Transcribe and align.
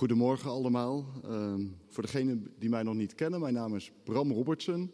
Goedemorgen 0.00 0.50
allemaal. 0.50 1.06
Uh, 1.24 1.54
voor 1.88 2.02
degenen 2.02 2.54
die 2.58 2.68
mij 2.68 2.82
nog 2.82 2.94
niet 2.94 3.14
kennen, 3.14 3.40
mijn 3.40 3.54
naam 3.54 3.76
is 3.76 3.92
Bram 4.04 4.32
Robertson. 4.32 4.92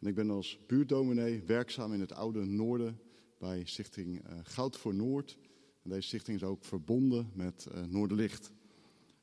En 0.00 0.06
ik 0.06 0.14
ben 0.14 0.30
als 0.30 0.58
buurtdominee 0.66 1.42
werkzaam 1.46 1.92
in 1.92 2.00
het 2.00 2.12
oude 2.12 2.44
noorden 2.44 3.00
bij 3.38 3.62
Stichting 3.64 4.24
uh, 4.24 4.38
Goud 4.42 4.76
voor 4.76 4.94
Noord. 4.94 5.38
En 5.82 5.90
deze 5.90 6.08
stichting 6.08 6.36
is 6.36 6.42
ook 6.42 6.64
verbonden 6.64 7.30
met 7.34 7.66
uh, 7.74 7.84
Noorderlicht. 7.84 8.52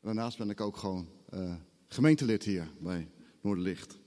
Daarnaast 0.02 0.38
ben 0.38 0.50
ik 0.50 0.62
ook 0.62 0.78
gewoon 0.78 1.08
uh, 1.34 1.56
gemeentelid 1.88 2.44
hier 2.44 2.72
bij 2.80 3.10
Noorderlicht. 3.42 4.00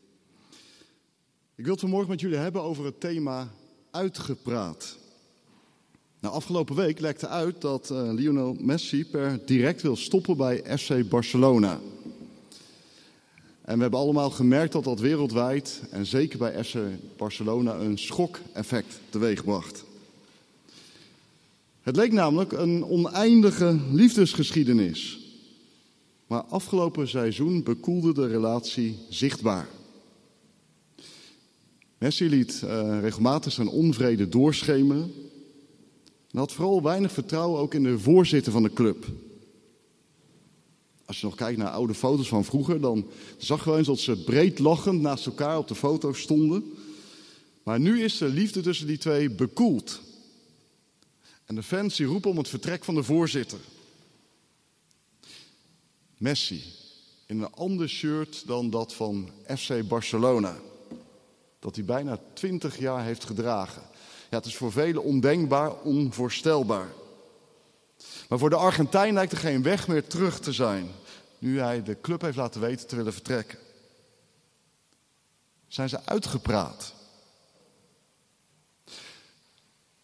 Ik 1.54 1.64
wil 1.64 1.72
het 1.72 1.80
vanmorgen 1.80 2.10
met 2.10 2.20
jullie 2.20 2.36
hebben 2.38 2.62
over 2.62 2.84
het 2.84 3.00
thema 3.00 3.50
uitgepraat. 3.90 4.98
Nou, 6.20 6.34
afgelopen 6.34 6.76
week 6.76 7.00
lekte 7.00 7.28
uit 7.28 7.60
dat 7.60 7.90
uh, 7.92 8.12
Lionel 8.12 8.56
Messi 8.60 9.04
per 9.04 9.40
direct 9.44 9.82
wil 9.82 9.96
stoppen 9.96 10.36
bij 10.36 10.78
FC 10.78 11.08
Barcelona. 11.08 11.80
En 13.62 13.74
we 13.74 13.82
hebben 13.82 14.00
allemaal 14.00 14.30
gemerkt 14.30 14.72
dat 14.72 14.84
dat 14.84 15.00
wereldwijd 15.00 15.82
en 15.90 16.06
zeker 16.06 16.38
bij 16.38 16.64
FC 16.64 16.76
Barcelona 17.16 17.74
een 17.74 17.98
schok-effect 17.98 19.00
teweegbracht. 19.08 19.84
Het 21.80 21.96
leek 21.96 22.12
namelijk 22.12 22.52
een 22.52 22.84
oneindige 22.84 23.80
liefdesgeschiedenis. 23.92 25.18
Maar 26.26 26.42
afgelopen 26.42 27.08
seizoen 27.08 27.62
bekoelde 27.62 28.14
de 28.14 28.26
relatie 28.26 28.98
zichtbaar. 29.08 29.68
Messi 31.98 32.28
liet 32.28 32.62
uh, 32.64 33.00
regelmatig 33.00 33.52
zijn 33.52 33.68
onvrede 33.68 34.28
doorschemeren 34.28 35.12
en 36.30 36.38
had 36.38 36.52
vooral 36.52 36.82
weinig 36.82 37.12
vertrouwen 37.12 37.60
ook 37.60 37.74
in 37.74 37.82
de 37.82 37.98
voorzitter 37.98 38.52
van 38.52 38.62
de 38.62 38.72
club. 38.72 39.06
Als 41.04 41.20
je 41.20 41.26
nog 41.26 41.34
kijkt 41.34 41.58
naar 41.58 41.70
oude 41.70 41.94
foto's 41.94 42.28
van 42.28 42.44
vroeger, 42.44 42.80
dan 42.80 43.06
zag 43.38 43.64
je 43.64 43.76
eens 43.76 43.86
dat 43.86 43.98
ze 43.98 44.22
breed 44.24 44.58
lachend 44.58 45.00
naast 45.00 45.26
elkaar 45.26 45.58
op 45.58 45.68
de 45.68 45.74
foto 45.74 46.12
stonden. 46.12 46.72
Maar 47.62 47.80
nu 47.80 48.02
is 48.02 48.18
de 48.18 48.28
liefde 48.28 48.60
tussen 48.60 48.86
die 48.86 48.98
twee 48.98 49.30
bekoeld. 49.30 50.00
En 51.44 51.54
de 51.54 51.62
fans 51.62 51.96
die 51.96 52.06
roepen 52.06 52.30
om 52.30 52.38
het 52.38 52.48
vertrek 52.48 52.84
van 52.84 52.94
de 52.94 53.02
voorzitter. 53.02 53.58
Messi 56.16 56.62
in 57.26 57.40
een 57.40 57.52
ander 57.52 57.88
shirt 57.88 58.46
dan 58.46 58.70
dat 58.70 58.94
van 58.94 59.30
FC 59.56 59.88
Barcelona. 59.88 60.56
Dat 61.58 61.74
hij 61.74 61.84
bijna 61.84 62.20
twintig 62.32 62.78
jaar 62.78 63.04
heeft 63.04 63.24
gedragen. 63.24 63.82
Ja, 64.28 64.36
het 64.36 64.46
is 64.46 64.56
voor 64.56 64.72
velen 64.72 65.02
ondenkbaar, 65.02 65.72
onvoorstelbaar. 65.74 66.88
Maar 68.28 68.38
voor 68.38 68.50
de 68.50 68.56
Argentijn 68.56 69.14
lijkt 69.14 69.32
er 69.32 69.38
geen 69.38 69.62
weg 69.62 69.88
meer 69.88 70.06
terug 70.06 70.40
te 70.40 70.52
zijn. 70.52 70.90
Nu 71.38 71.60
hij 71.60 71.82
de 71.82 72.00
club 72.00 72.20
heeft 72.20 72.36
laten 72.36 72.60
weten 72.60 72.86
te 72.86 72.96
willen 72.96 73.12
vertrekken. 73.12 73.58
Zijn 75.68 75.88
ze 75.88 75.98
uitgepraat? 76.04 76.94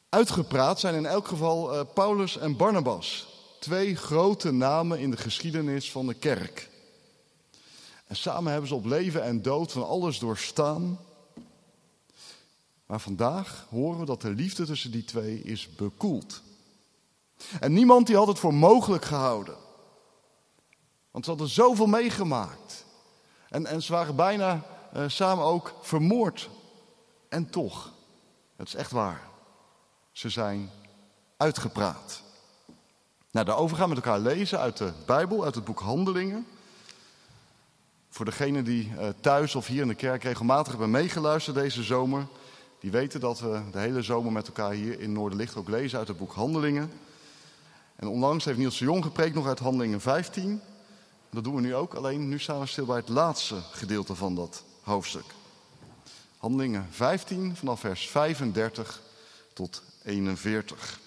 Uitgepraat 0.08 0.80
zijn 0.80 0.94
in 0.94 1.06
elk 1.06 1.28
geval 1.28 1.74
uh, 1.74 1.80
Paulus 1.94 2.36
en 2.36 2.56
Barnabas. 2.56 3.26
Twee 3.60 3.96
grote 3.96 4.50
namen 4.50 4.98
in 4.98 5.10
de 5.10 5.16
geschiedenis 5.16 5.90
van 5.90 6.06
de 6.06 6.14
kerk. 6.14 6.70
En 8.06 8.16
samen 8.16 8.50
hebben 8.50 8.68
ze 8.68 8.74
op 8.74 8.84
leven 8.84 9.22
en 9.22 9.42
dood 9.42 9.72
van 9.72 9.86
alles 9.86 10.18
doorstaan. 10.18 10.98
Maar 12.86 13.00
vandaag 13.00 13.66
horen 13.70 13.98
we 13.98 14.06
dat 14.06 14.20
de 14.20 14.30
liefde 14.30 14.64
tussen 14.64 14.90
die 14.90 15.04
twee 15.04 15.42
is 15.42 15.74
bekoeld. 15.74 16.42
En 17.60 17.72
niemand 17.72 18.06
die 18.06 18.16
had 18.16 18.26
het 18.26 18.38
voor 18.38 18.54
mogelijk 18.54 19.04
gehouden. 19.04 19.56
Want 21.10 21.24
ze 21.24 21.30
hadden 21.30 21.48
zoveel 21.48 21.86
meegemaakt. 21.86 22.84
En, 23.48 23.66
en 23.66 23.82
ze 23.82 23.92
waren 23.92 24.16
bijna 24.16 24.62
uh, 24.96 25.04
samen 25.06 25.44
ook 25.44 25.74
vermoord. 25.80 26.50
En 27.28 27.50
toch, 27.50 27.92
het 28.56 28.66
is 28.66 28.74
echt 28.74 28.90
waar. 28.90 29.28
Ze 30.12 30.28
zijn 30.28 30.70
uitgepraat. 31.36 32.22
Nou, 33.30 33.46
daarover 33.46 33.76
gaan 33.76 33.88
we 33.88 33.94
met 33.94 34.04
elkaar 34.04 34.20
lezen 34.20 34.58
uit 34.58 34.76
de 34.76 34.92
Bijbel, 35.06 35.44
uit 35.44 35.54
het 35.54 35.64
boek 35.64 35.80
Handelingen. 35.80 36.46
Voor 38.08 38.24
degenen 38.24 38.64
die 38.64 38.92
uh, 38.98 39.08
thuis 39.20 39.54
of 39.54 39.66
hier 39.66 39.82
in 39.82 39.88
de 39.88 39.94
kerk 39.94 40.22
regelmatig 40.22 40.68
hebben 40.68 40.90
meegeluisterd 40.90 41.56
deze 41.56 41.82
zomer, 41.82 42.26
die 42.84 42.92
weten 42.92 43.20
dat 43.20 43.40
we 43.40 43.62
de 43.70 43.78
hele 43.78 44.02
zomer 44.02 44.32
met 44.32 44.46
elkaar 44.46 44.72
hier 44.72 45.00
in 45.00 45.12
Noorderlicht 45.12 45.56
ook 45.56 45.68
lezen 45.68 45.98
uit 45.98 46.08
het 46.08 46.16
boek 46.16 46.32
Handelingen. 46.32 46.90
En 47.96 48.08
onlangs 48.08 48.44
heeft 48.44 48.58
Niels 48.58 48.78
de 48.78 48.84
Jong 48.84 49.04
gepreekt 49.04 49.34
nog 49.34 49.46
uit 49.46 49.58
Handelingen 49.58 50.00
15. 50.00 50.60
Dat 51.30 51.44
doen 51.44 51.54
we 51.54 51.60
nu 51.60 51.74
ook, 51.74 51.94
alleen 51.94 52.28
nu 52.28 52.38
staan 52.38 52.60
we 52.60 52.66
stil 52.66 52.84
bij 52.84 52.96
het 52.96 53.08
laatste 53.08 53.54
gedeelte 53.70 54.14
van 54.14 54.34
dat 54.34 54.64
hoofdstuk. 54.82 55.24
Handelingen 56.38 56.86
15 56.90 57.56
vanaf 57.56 57.80
vers 57.80 58.08
35 58.08 59.02
tot 59.52 59.82
41. 60.02 61.00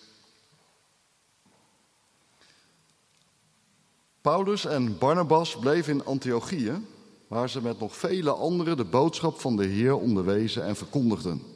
Paulus 4.21 4.66
en 4.66 4.97
Barnabas 4.97 5.57
bleven 5.57 5.93
in 5.93 6.05
Antiochië, 6.05 6.85
waar 7.27 7.49
ze 7.49 7.61
met 7.61 7.79
nog 7.79 7.95
vele 7.95 8.31
anderen 8.31 8.77
de 8.77 8.85
boodschap 8.85 9.39
van 9.39 9.55
de 9.55 9.66
Heer 9.66 9.95
onderwezen 9.97 10.66
en 10.66 10.75
verkondigden. 10.75 11.55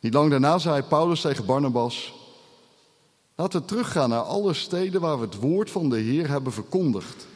Niet 0.00 0.14
lang 0.14 0.30
daarna 0.30 0.58
zei 0.58 0.82
Paulus 0.82 1.20
tegen 1.20 1.46
Barnabas: 1.46 2.14
Laten 3.34 3.60
we 3.60 3.66
teruggaan 3.66 4.08
naar 4.08 4.20
alle 4.20 4.54
steden 4.54 5.00
waar 5.00 5.18
we 5.18 5.24
het 5.24 5.40
woord 5.40 5.70
van 5.70 5.88
de 5.88 5.98
Heer 5.98 6.28
hebben 6.28 6.52
verkondigd, 6.52 7.26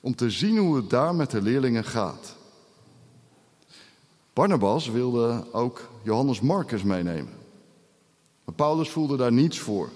om 0.00 0.14
te 0.14 0.30
zien 0.30 0.58
hoe 0.58 0.76
het 0.76 0.90
daar 0.90 1.14
met 1.14 1.30
de 1.30 1.42
leerlingen 1.42 1.84
gaat. 1.84 2.36
Barnabas 4.32 4.88
wilde 4.88 5.44
ook 5.52 5.88
Johannes 6.02 6.40
Marcus 6.40 6.82
meenemen. 6.82 7.32
Maar 8.44 8.54
Paulus 8.54 8.88
voelde 8.90 9.16
daar 9.16 9.32
niets 9.32 9.58
voor, 9.58 9.88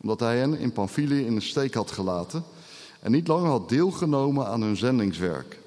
omdat 0.00 0.20
hij 0.20 0.38
hen 0.38 0.58
in 0.58 0.72
Pamphylië 0.72 1.26
in 1.26 1.34
de 1.34 1.40
steek 1.40 1.74
had 1.74 1.90
gelaten 1.90 2.44
en 3.00 3.12
niet 3.12 3.28
langer 3.28 3.50
had 3.50 3.68
deelgenomen 3.68 4.46
aan 4.46 4.62
hun 4.62 4.76
zendingswerk. 4.76 5.58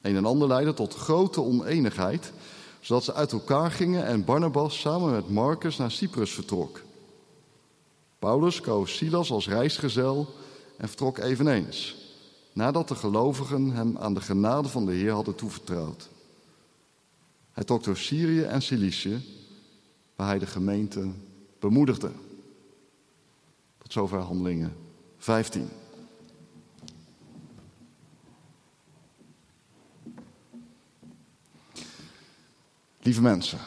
Een 0.00 0.16
en 0.16 0.24
ander 0.24 0.48
leidde 0.48 0.74
tot 0.74 0.94
grote 0.94 1.40
oneenigheid 1.40 2.32
zodat 2.80 3.04
ze 3.04 3.14
uit 3.14 3.32
elkaar 3.32 3.70
gingen 3.70 4.04
en 4.04 4.24
Barnabas 4.24 4.80
samen 4.80 5.12
met 5.12 5.28
Marcus 5.28 5.76
naar 5.76 5.90
Cyprus 5.90 6.32
vertrok. 6.32 6.82
Paulus 8.18 8.60
koos 8.60 8.96
Silas 8.96 9.30
als 9.30 9.48
reisgezel 9.48 10.34
en 10.76 10.88
vertrok 10.88 11.18
eveneens, 11.18 11.96
nadat 12.52 12.88
de 12.88 12.94
gelovigen 12.94 13.70
hem 13.70 13.98
aan 13.98 14.14
de 14.14 14.20
genade 14.20 14.68
van 14.68 14.86
de 14.86 14.92
Heer 14.92 15.12
hadden 15.12 15.34
toevertrouwd. 15.34 16.08
Hij 17.52 17.64
trok 17.64 17.84
door 17.84 17.96
Syrië 17.96 18.42
en 18.42 18.62
Cilicië, 18.62 19.20
waar 20.16 20.26
hij 20.26 20.38
de 20.38 20.46
gemeente 20.46 21.08
bemoedigde. 21.58 22.10
Tot 23.78 23.92
zover 23.92 24.20
handelingen 24.20 24.76
15. 25.18 25.68
Lieve 33.02 33.22
mensen, 33.22 33.58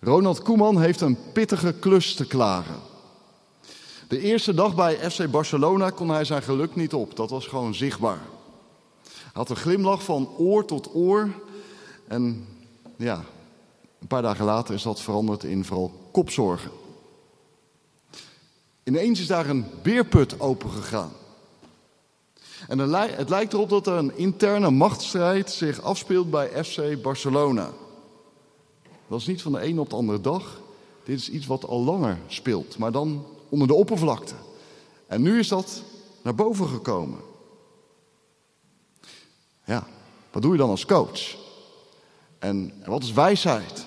Ronald 0.00 0.42
Koeman 0.42 0.80
heeft 0.80 1.00
een 1.00 1.18
pittige 1.32 1.72
klus 1.72 2.14
te 2.14 2.26
klaren. 2.26 2.80
De 4.08 4.20
eerste 4.20 4.54
dag 4.54 4.74
bij 4.74 5.10
FC 5.10 5.30
Barcelona 5.30 5.90
kon 5.90 6.08
hij 6.08 6.24
zijn 6.24 6.42
geluk 6.42 6.76
niet 6.76 6.94
op. 6.94 7.16
Dat 7.16 7.30
was 7.30 7.46
gewoon 7.46 7.74
zichtbaar. 7.74 8.20
Hij 9.02 9.30
had 9.32 9.50
een 9.50 9.56
glimlach 9.56 10.02
van 10.02 10.28
oor 10.38 10.64
tot 10.64 10.94
oor. 10.94 11.30
En 12.08 12.46
ja, 12.96 13.24
een 14.00 14.06
paar 14.06 14.22
dagen 14.22 14.44
later 14.44 14.74
is 14.74 14.82
dat 14.82 15.00
veranderd 15.00 15.44
in 15.44 15.64
vooral 15.64 16.08
kopzorgen. 16.12 16.70
Ineens 18.84 19.20
is 19.20 19.26
daar 19.26 19.48
een 19.48 19.66
beerput 19.82 20.40
opengegaan. 20.40 21.12
En 22.68 22.78
het 22.78 23.28
lijkt 23.28 23.52
erop 23.52 23.68
dat 23.68 23.86
er 23.86 23.92
een 23.92 24.16
interne 24.16 24.70
machtsstrijd 24.70 25.50
zich 25.50 25.82
afspeelt 25.82 26.30
bij 26.30 26.64
FC 26.64 27.02
Barcelona. 27.02 27.70
Dat 29.08 29.20
is 29.20 29.26
niet 29.26 29.42
van 29.42 29.52
de 29.52 29.60
ene 29.60 29.80
op 29.80 29.90
de 29.90 29.96
andere 29.96 30.20
dag. 30.20 30.60
Dit 31.04 31.18
is 31.18 31.30
iets 31.30 31.46
wat 31.46 31.64
al 31.64 31.80
langer 31.80 32.18
speelt, 32.26 32.78
maar 32.78 32.92
dan 32.92 33.26
onder 33.48 33.68
de 33.68 33.74
oppervlakte. 33.74 34.34
En 35.06 35.22
nu 35.22 35.38
is 35.38 35.48
dat 35.48 35.82
naar 36.22 36.34
boven 36.34 36.68
gekomen. 36.68 37.20
Ja, 39.64 39.86
wat 40.32 40.42
doe 40.42 40.52
je 40.52 40.58
dan 40.58 40.70
als 40.70 40.86
coach? 40.86 41.36
En 42.38 42.72
wat 42.84 43.02
is 43.02 43.12
wijsheid? 43.12 43.86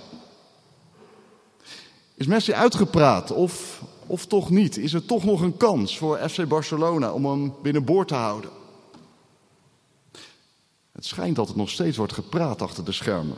Is 2.16 2.28
Messi 2.28 2.54
uitgepraat 2.54 3.32
of, 3.32 3.82
of 4.06 4.26
toch 4.26 4.50
niet? 4.50 4.78
Is 4.78 4.94
er 4.94 5.06
toch 5.06 5.24
nog 5.24 5.42
een 5.42 5.58
kans 5.58 5.98
voor 5.98 6.30
FC 6.30 6.48
Barcelona 6.48 7.14
om 7.14 7.26
hem 7.26 7.54
binnenboord 7.62 8.08
te 8.08 8.16
houden? 8.16 8.50
Het 10.92 11.06
schijnt 11.06 11.36
dat 11.36 11.48
het 11.48 11.58
nog 11.58 11.70
steeds 11.70 11.98
wordt 11.98 12.14
gepraat 12.14 12.62
achter 12.62 12.86
de 12.86 12.92
schermen. 12.92 13.38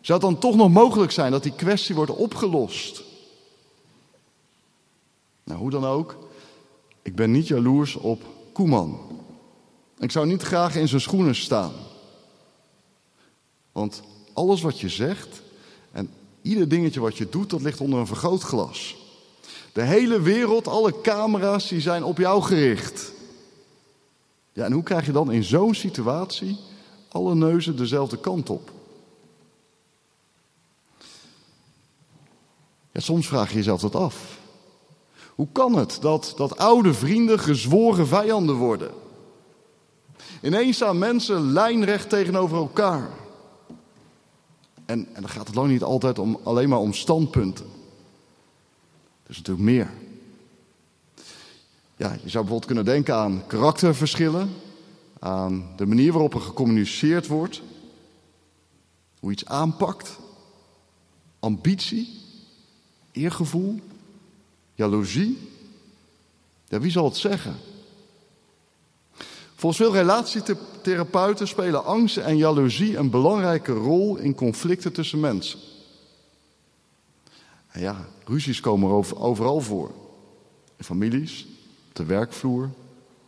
Zou 0.00 0.18
het 0.20 0.30
dan 0.30 0.38
toch 0.38 0.56
nog 0.56 0.70
mogelijk 0.70 1.12
zijn 1.12 1.30
dat 1.30 1.42
die 1.42 1.54
kwestie 1.54 1.94
wordt 1.94 2.10
opgelost? 2.10 3.02
Nou, 5.44 5.58
hoe 5.58 5.70
dan 5.70 5.84
ook, 5.84 6.16
Ik 7.02 7.14
ben 7.14 7.30
niet 7.30 7.46
jaloers 7.46 7.96
op 7.96 8.22
Koeman. 8.52 8.98
Ik 9.98 10.10
zou 10.10 10.26
niet 10.26 10.42
graag 10.42 10.76
in 10.76 10.88
zijn 10.88 11.00
schoenen 11.00 11.34
staan. 11.34 11.72
Want 13.72 14.02
alles 14.32 14.60
wat 14.60 14.80
je 14.80 14.88
zegt 14.88 15.42
en 15.92 16.10
ieder 16.42 16.68
dingetje 16.68 17.00
wat 17.00 17.16
je 17.16 17.28
doet, 17.28 17.50
dat 17.50 17.62
ligt 17.62 17.80
onder 17.80 17.98
een 17.98 18.06
vergrootglas. 18.06 18.96
De 19.72 19.82
hele 19.82 20.20
wereld, 20.20 20.68
alle 20.68 21.00
camera's, 21.00 21.68
die 21.68 21.80
zijn 21.80 22.04
op 22.04 22.18
jou 22.18 22.42
gericht. 22.42 23.12
Ja, 24.52 24.64
en 24.64 24.72
hoe 24.72 24.82
krijg 24.82 25.06
je 25.06 25.12
dan 25.12 25.32
in 25.32 25.44
zo'n 25.44 25.74
situatie 25.74 26.56
alle 27.08 27.34
neuzen 27.34 27.76
dezelfde 27.76 28.18
kant 28.18 28.50
op? 28.50 28.70
Soms 33.02 33.26
vraag 33.26 33.50
je 33.50 33.56
jezelf 33.56 33.80
dat 33.80 33.94
af. 33.94 34.38
Hoe 35.34 35.48
kan 35.52 35.74
het 35.74 35.98
dat, 36.00 36.32
dat 36.36 36.58
oude 36.58 36.94
vrienden 36.94 37.38
gezworen 37.38 38.06
vijanden 38.06 38.54
worden? 38.54 38.90
Ineens 40.42 40.76
staan 40.76 40.98
mensen 40.98 41.52
lijnrecht 41.52 42.08
tegenover 42.08 42.56
elkaar. 42.56 43.10
En, 44.86 45.08
en 45.12 45.20
dan 45.20 45.28
gaat 45.28 45.46
het 45.46 45.56
lang 45.56 45.70
niet 45.70 45.82
altijd 45.82 46.18
om, 46.18 46.38
alleen 46.42 46.68
maar 46.68 46.78
om 46.78 46.92
standpunten. 46.92 47.66
Er 49.22 49.30
is 49.30 49.36
natuurlijk 49.36 49.66
meer. 49.66 49.90
Ja, 51.96 52.12
je 52.12 52.28
zou 52.28 52.44
bijvoorbeeld 52.44 52.64
kunnen 52.64 52.84
denken 52.84 53.14
aan 53.14 53.46
karakterverschillen, 53.46 54.50
aan 55.18 55.72
de 55.76 55.86
manier 55.86 56.12
waarop 56.12 56.34
er 56.34 56.40
gecommuniceerd 56.40 57.26
wordt, 57.26 57.62
hoe 59.20 59.32
iets 59.32 59.46
aanpakt, 59.46 60.18
ambitie, 61.38 62.20
eergevoel, 63.20 63.80
jaloezie. 64.74 65.38
Ja, 66.68 66.80
wie 66.80 66.90
zal 66.90 67.04
het 67.04 67.16
zeggen? 67.16 67.56
Volgens 69.54 69.82
veel 69.82 69.92
relatietherapeuten 69.92 71.48
spelen 71.48 71.84
angst 71.84 72.16
en 72.16 72.36
jaloezie 72.36 72.96
een 72.96 73.10
belangrijke 73.10 73.72
rol 73.72 74.16
in 74.16 74.34
conflicten 74.34 74.92
tussen 74.92 75.20
mensen. 75.20 75.58
En 77.68 77.80
ja, 77.80 78.08
ruzies 78.24 78.60
komen 78.60 79.16
overal 79.16 79.60
voor. 79.60 79.90
In 80.76 80.84
families, 80.84 81.46
op 81.88 81.94
de 81.94 82.04
werkvloer, 82.04 82.70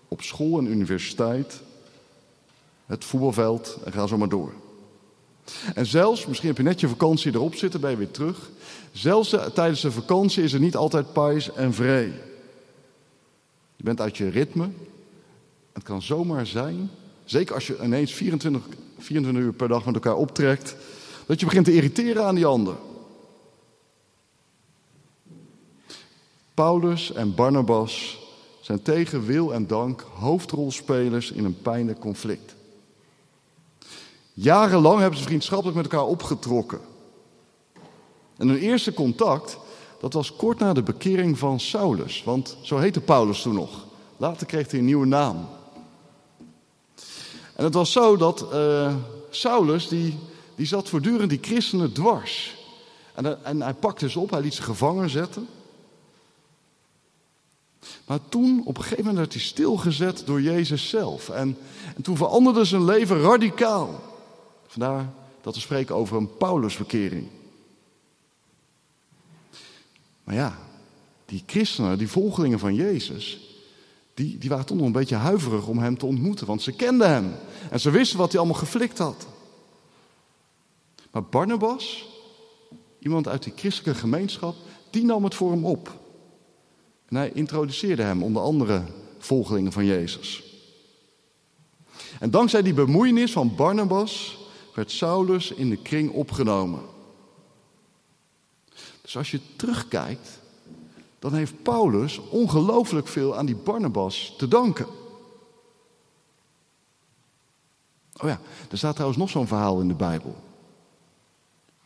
op 0.08 0.22
school 0.22 0.58
en 0.58 0.66
universiteit, 0.66 1.60
het 2.86 3.04
voetbalveld 3.04 3.78
en 3.84 3.92
ga 3.92 4.06
zo 4.06 4.18
maar 4.18 4.28
door. 4.28 4.52
En 5.74 5.86
zelfs, 5.86 6.26
misschien 6.26 6.48
heb 6.48 6.56
je 6.56 6.62
net 6.62 6.80
je 6.80 6.88
vakantie 6.88 7.34
erop 7.34 7.54
zitten, 7.54 7.80
ben 7.80 7.90
je 7.90 7.96
weer 7.96 8.10
terug. 8.10 8.50
Zelfs 8.92 9.36
tijdens 9.54 9.80
de 9.80 9.92
vakantie 9.92 10.42
is 10.42 10.52
het 10.52 10.60
niet 10.60 10.76
altijd 10.76 11.12
pais 11.12 11.52
en 11.52 11.74
vree. 11.74 12.12
Je 13.76 13.84
bent 13.84 14.00
uit 14.00 14.16
je 14.16 14.28
ritme. 14.28 14.68
Het 15.72 15.82
kan 15.82 16.02
zomaar 16.02 16.46
zijn, 16.46 16.90
zeker 17.24 17.54
als 17.54 17.66
je 17.66 17.78
ineens 17.82 18.12
24, 18.12 18.62
24 18.98 19.42
uur 19.42 19.52
per 19.52 19.68
dag 19.68 19.84
met 19.84 19.94
elkaar 19.94 20.16
optrekt, 20.16 20.76
dat 21.26 21.40
je 21.40 21.46
begint 21.46 21.64
te 21.64 21.74
irriteren 21.74 22.24
aan 22.24 22.34
die 22.34 22.46
ander. 22.46 22.76
Paulus 26.54 27.12
en 27.12 27.34
Barnabas 27.34 28.18
zijn 28.60 28.82
tegen 28.82 29.26
wil 29.26 29.54
en 29.54 29.66
dank 29.66 30.06
hoofdrolspelers 30.14 31.30
in 31.30 31.44
een 31.44 31.62
pijnlijk 31.62 31.98
conflict. 31.98 32.54
Jarenlang 34.32 35.00
hebben 35.00 35.18
ze 35.18 35.24
vriendschappelijk 35.24 35.76
met 35.76 35.84
elkaar 35.84 36.06
opgetrokken. 36.06 36.80
En 38.42 38.48
hun 38.48 38.58
eerste 38.58 38.94
contact, 38.94 39.58
dat 40.00 40.12
was 40.12 40.36
kort 40.36 40.58
na 40.58 40.72
de 40.72 40.82
bekering 40.82 41.38
van 41.38 41.60
Saulus. 41.60 42.22
Want 42.24 42.56
zo 42.62 42.78
heette 42.78 43.00
Paulus 43.00 43.42
toen 43.42 43.54
nog. 43.54 43.84
Later 44.16 44.46
kreeg 44.46 44.70
hij 44.70 44.78
een 44.78 44.84
nieuwe 44.84 45.06
naam. 45.06 45.48
En 47.54 47.64
het 47.64 47.74
was 47.74 47.92
zo 47.92 48.16
dat 48.16 48.46
uh, 48.52 48.94
Saulus, 49.30 49.88
die, 49.88 50.18
die 50.54 50.66
zat 50.66 50.88
voortdurend 50.88 51.30
die 51.30 51.38
christenen 51.42 51.92
dwars. 51.92 52.56
En, 53.14 53.44
en 53.44 53.62
hij 53.62 53.74
pakte 53.74 54.10
ze 54.10 54.20
op, 54.20 54.30
hij 54.30 54.40
liet 54.40 54.54
ze 54.54 54.62
gevangen 54.62 55.10
zetten. 55.10 55.48
Maar 58.06 58.18
toen, 58.28 58.62
op 58.64 58.76
een 58.76 58.82
gegeven 58.82 59.04
moment, 59.04 59.18
werd 59.18 59.32
hij 59.32 59.42
stilgezet 59.42 60.22
door 60.26 60.42
Jezus 60.42 60.88
zelf. 60.88 61.28
En, 61.28 61.56
en 61.96 62.02
toen 62.02 62.16
veranderde 62.16 62.64
zijn 62.64 62.84
leven 62.84 63.20
radicaal. 63.20 64.00
Vandaar 64.66 65.12
dat 65.40 65.54
we 65.54 65.60
spreken 65.60 65.94
over 65.94 66.16
een 66.16 66.36
Paulusverkering. 66.36 67.28
Maar 70.32 70.40
ja, 70.40 70.58
die 71.24 71.42
christenen, 71.46 71.98
die 71.98 72.08
volgelingen 72.08 72.58
van 72.58 72.74
Jezus, 72.74 73.40
die, 74.14 74.38
die 74.38 74.50
waren 74.50 74.66
toch 74.66 74.76
nog 74.76 74.86
een 74.86 74.92
beetje 74.92 75.14
huiverig 75.14 75.66
om 75.66 75.78
hem 75.78 75.98
te 75.98 76.06
ontmoeten, 76.06 76.46
want 76.46 76.62
ze 76.62 76.72
kenden 76.72 77.10
hem 77.10 77.34
en 77.70 77.80
ze 77.80 77.90
wisten 77.90 78.18
wat 78.18 78.30
hij 78.30 78.40
allemaal 78.40 78.58
geflikt 78.58 78.98
had. 78.98 79.26
Maar 81.10 81.24
Barnabas, 81.24 82.08
iemand 82.98 83.28
uit 83.28 83.42
die 83.42 83.52
christelijke 83.56 84.00
gemeenschap, 84.00 84.54
die 84.90 85.04
nam 85.04 85.24
het 85.24 85.34
voor 85.34 85.50
hem 85.50 85.64
op. 85.64 86.00
En 87.08 87.16
hij 87.16 87.30
introduceerde 87.34 88.02
hem 88.02 88.22
onder 88.22 88.42
andere 88.42 88.82
volgelingen 89.18 89.72
van 89.72 89.84
Jezus. 89.84 90.42
En 92.18 92.30
dankzij 92.30 92.62
die 92.62 92.74
bemoeienis 92.74 93.32
van 93.32 93.54
Barnabas 93.54 94.38
werd 94.74 94.90
Saulus 94.90 95.50
in 95.50 95.70
de 95.70 95.82
kring 95.82 96.10
opgenomen. 96.10 96.91
Dus 99.12 99.20
als 99.20 99.30
je 99.30 99.56
terugkijkt, 99.56 100.28
dan 101.18 101.34
heeft 101.34 101.62
Paulus 101.62 102.18
ongelooflijk 102.18 103.08
veel 103.08 103.36
aan 103.36 103.46
die 103.46 103.56
Barnabas 103.56 104.34
te 104.38 104.48
danken. 104.48 104.86
Oh 108.16 108.28
ja, 108.28 108.40
er 108.70 108.78
staat 108.78 108.92
trouwens 108.92 109.20
nog 109.20 109.30
zo'n 109.30 109.46
verhaal 109.46 109.80
in 109.80 109.88
de 109.88 109.94
Bijbel. 109.94 110.36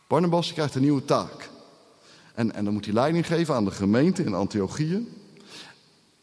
Barnabas 0.07 0.53
krijgt 0.53 0.75
een 0.75 0.81
nieuwe 0.81 1.05
taak. 1.05 1.49
En, 2.33 2.53
en 2.53 2.63
dan 2.63 2.73
moet 2.73 2.85
hij 2.85 2.93
leiding 2.93 3.27
geven 3.27 3.55
aan 3.55 3.65
de 3.65 3.71
gemeente 3.71 4.23
in 4.23 4.33
Antiochië. 4.33 5.07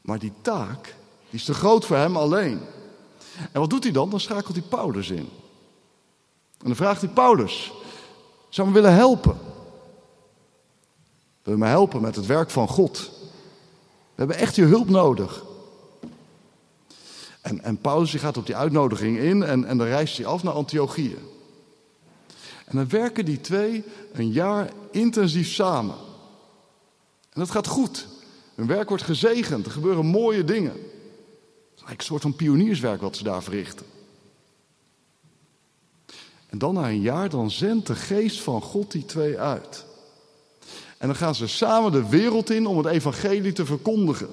Maar 0.01 0.19
die 0.19 0.33
taak 0.41 0.85
die 1.31 1.39
is 1.39 1.45
te 1.45 1.55
groot 1.55 1.85
voor 1.85 1.97
hem 1.97 2.17
alleen. 2.17 2.61
En 3.53 3.61
wat 3.61 3.71
doet 3.71 3.85
hij 3.85 3.93
dan? 3.93 4.11
Dan 4.11 4.21
schakelt 4.21 4.57
hij 4.57 4.65
Paulus 4.69 5.11
in. 5.11 5.29
En 6.59 6.67
dan 6.67 6.77
vraagt 6.77 7.01
hij 7.01 7.11
Paulus: 7.11 7.73
Zou 8.49 8.69
me 8.69 8.75
willen 8.75 8.95
helpen? 8.95 9.53
Wil 11.45 11.55
je 11.55 11.61
me 11.61 11.67
helpen 11.67 12.01
met 12.01 12.17
het 12.17 12.27
werk 12.27 12.51
van 12.51 12.69
God? 12.69 13.11
We 14.15 14.21
hebben 14.21 14.37
echt 14.37 14.55
je 14.55 14.65
hulp 14.65 14.89
nodig. 14.89 15.45
En, 17.41 17.63
en 17.63 17.79
Paulus 17.79 18.15
gaat 18.15 18.37
op 18.37 18.47
die 18.47 18.57
uitnodiging 18.57 19.19
in 19.19 19.43
en, 19.43 19.65
en 19.65 19.79
dan 19.79 19.87
reist 19.87 20.17
hij 20.17 20.27
af 20.27 20.43
naar 20.43 20.53
Antiochië. 20.53 21.19
En 22.65 22.77
dan 22.77 22.89
werken 22.89 23.25
die 23.25 23.41
twee 23.41 23.85
een 24.13 24.31
jaar 24.31 24.71
intensief 24.91 25.49
samen. 25.49 25.95
En 27.33 27.41
dat 27.41 27.51
gaat 27.51 27.67
goed. 27.67 28.07
Hun 28.55 28.67
werk 28.67 28.89
wordt 28.89 29.05
gezegend, 29.05 29.67
er 29.67 29.73
gebeuren 29.73 30.07
mooie 30.07 30.45
dingen. 30.45 30.73
Het 30.73 31.83
is 31.89 31.97
een 31.97 32.05
soort 32.05 32.23
van 32.23 32.37
pionierswerk 32.37 33.01
wat 33.01 33.17
ze 33.17 33.23
daar 33.23 33.43
verrichten. 33.43 33.87
En 36.47 36.59
dan 36.59 36.75
na 36.75 36.89
een 36.89 37.01
jaar, 37.01 37.29
dan 37.29 37.51
zendt 37.51 37.87
de 37.87 37.95
geest 37.95 38.41
van 38.41 38.63
God 38.63 38.91
die 38.91 39.05
twee 39.05 39.39
uit. 39.39 39.87
En 41.05 41.11
dan 41.11 41.19
gaan 41.19 41.35
ze 41.35 41.47
samen 41.47 41.93
de 41.93 42.09
wereld 42.09 42.51
in 42.51 42.67
om 42.67 42.77
het 42.77 42.87
evangelie 42.87 43.53
te 43.53 43.65
verkondigen. 43.65 44.29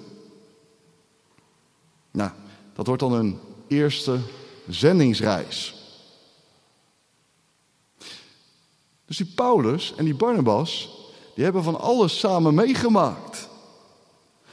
Nou, 2.12 2.32
dat 2.74 2.88
wordt 2.88 3.02
dan 3.02 3.14
een 3.14 3.40
eerste 3.68 4.20
zendingsreis. 4.68 5.76
Dus 9.06 9.18
die 9.18 9.26
Paulus 9.36 9.94
en 9.98 10.06
die 10.06 10.16
Barnabas, 10.16 10.90
die 11.36 11.44
hebben 11.44 11.64
van 11.64 11.80
alles 11.80 12.20
samen 12.20 12.54
meegemaakt. 12.54 13.50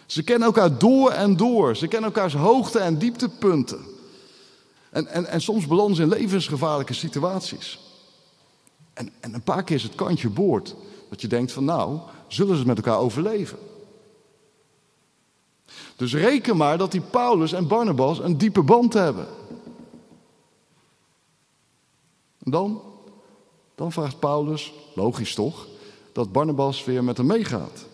Ze 0.06 0.22
kennen 0.22 0.46
elkaar 0.46 0.78
door 0.78 1.10
en 1.10 1.36
door. 1.36 1.76
Ze 1.76 1.86
kennen 1.86 2.10
elkaars 2.12 2.34
hoogte- 2.34 2.78
en 2.78 2.98
dieptepunten. 2.98 3.84
En, 4.90 5.06
en, 5.06 5.26
en 5.26 5.40
soms 5.40 5.66
belanden 5.66 5.96
ze 5.96 6.02
in 6.02 6.08
levensgevaarlijke 6.08 6.94
situaties. 6.94 7.78
En, 8.92 9.12
en 9.20 9.34
een 9.34 9.42
paar 9.42 9.64
keer 9.64 9.76
is 9.76 9.82
het 9.82 9.94
kantje 9.94 10.28
boord. 10.28 10.74
Dat 11.08 11.20
je 11.20 11.26
denkt 11.26 11.52
van 11.52 11.64
nou, 11.64 11.98
zullen 12.26 12.56
ze 12.56 12.66
met 12.66 12.76
elkaar 12.76 12.98
overleven? 12.98 13.58
Dus 15.96 16.14
reken 16.14 16.56
maar 16.56 16.78
dat 16.78 16.92
die 16.92 17.00
Paulus 17.00 17.52
en 17.52 17.68
Barnabas 17.68 18.18
een 18.18 18.38
diepe 18.38 18.62
band 18.62 18.92
hebben. 18.92 19.26
En 22.44 22.50
dan, 22.50 22.82
dan 23.74 23.92
vraagt 23.92 24.18
Paulus, 24.18 24.72
logisch 24.94 25.34
toch, 25.34 25.66
dat 26.12 26.32
Barnabas 26.32 26.84
weer 26.84 27.04
met 27.04 27.16
hem 27.16 27.26
meegaat. 27.26 27.86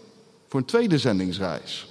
Voor 0.48 0.60
een 0.60 0.66
tweede 0.66 0.98
zendingsreis. 0.98 1.88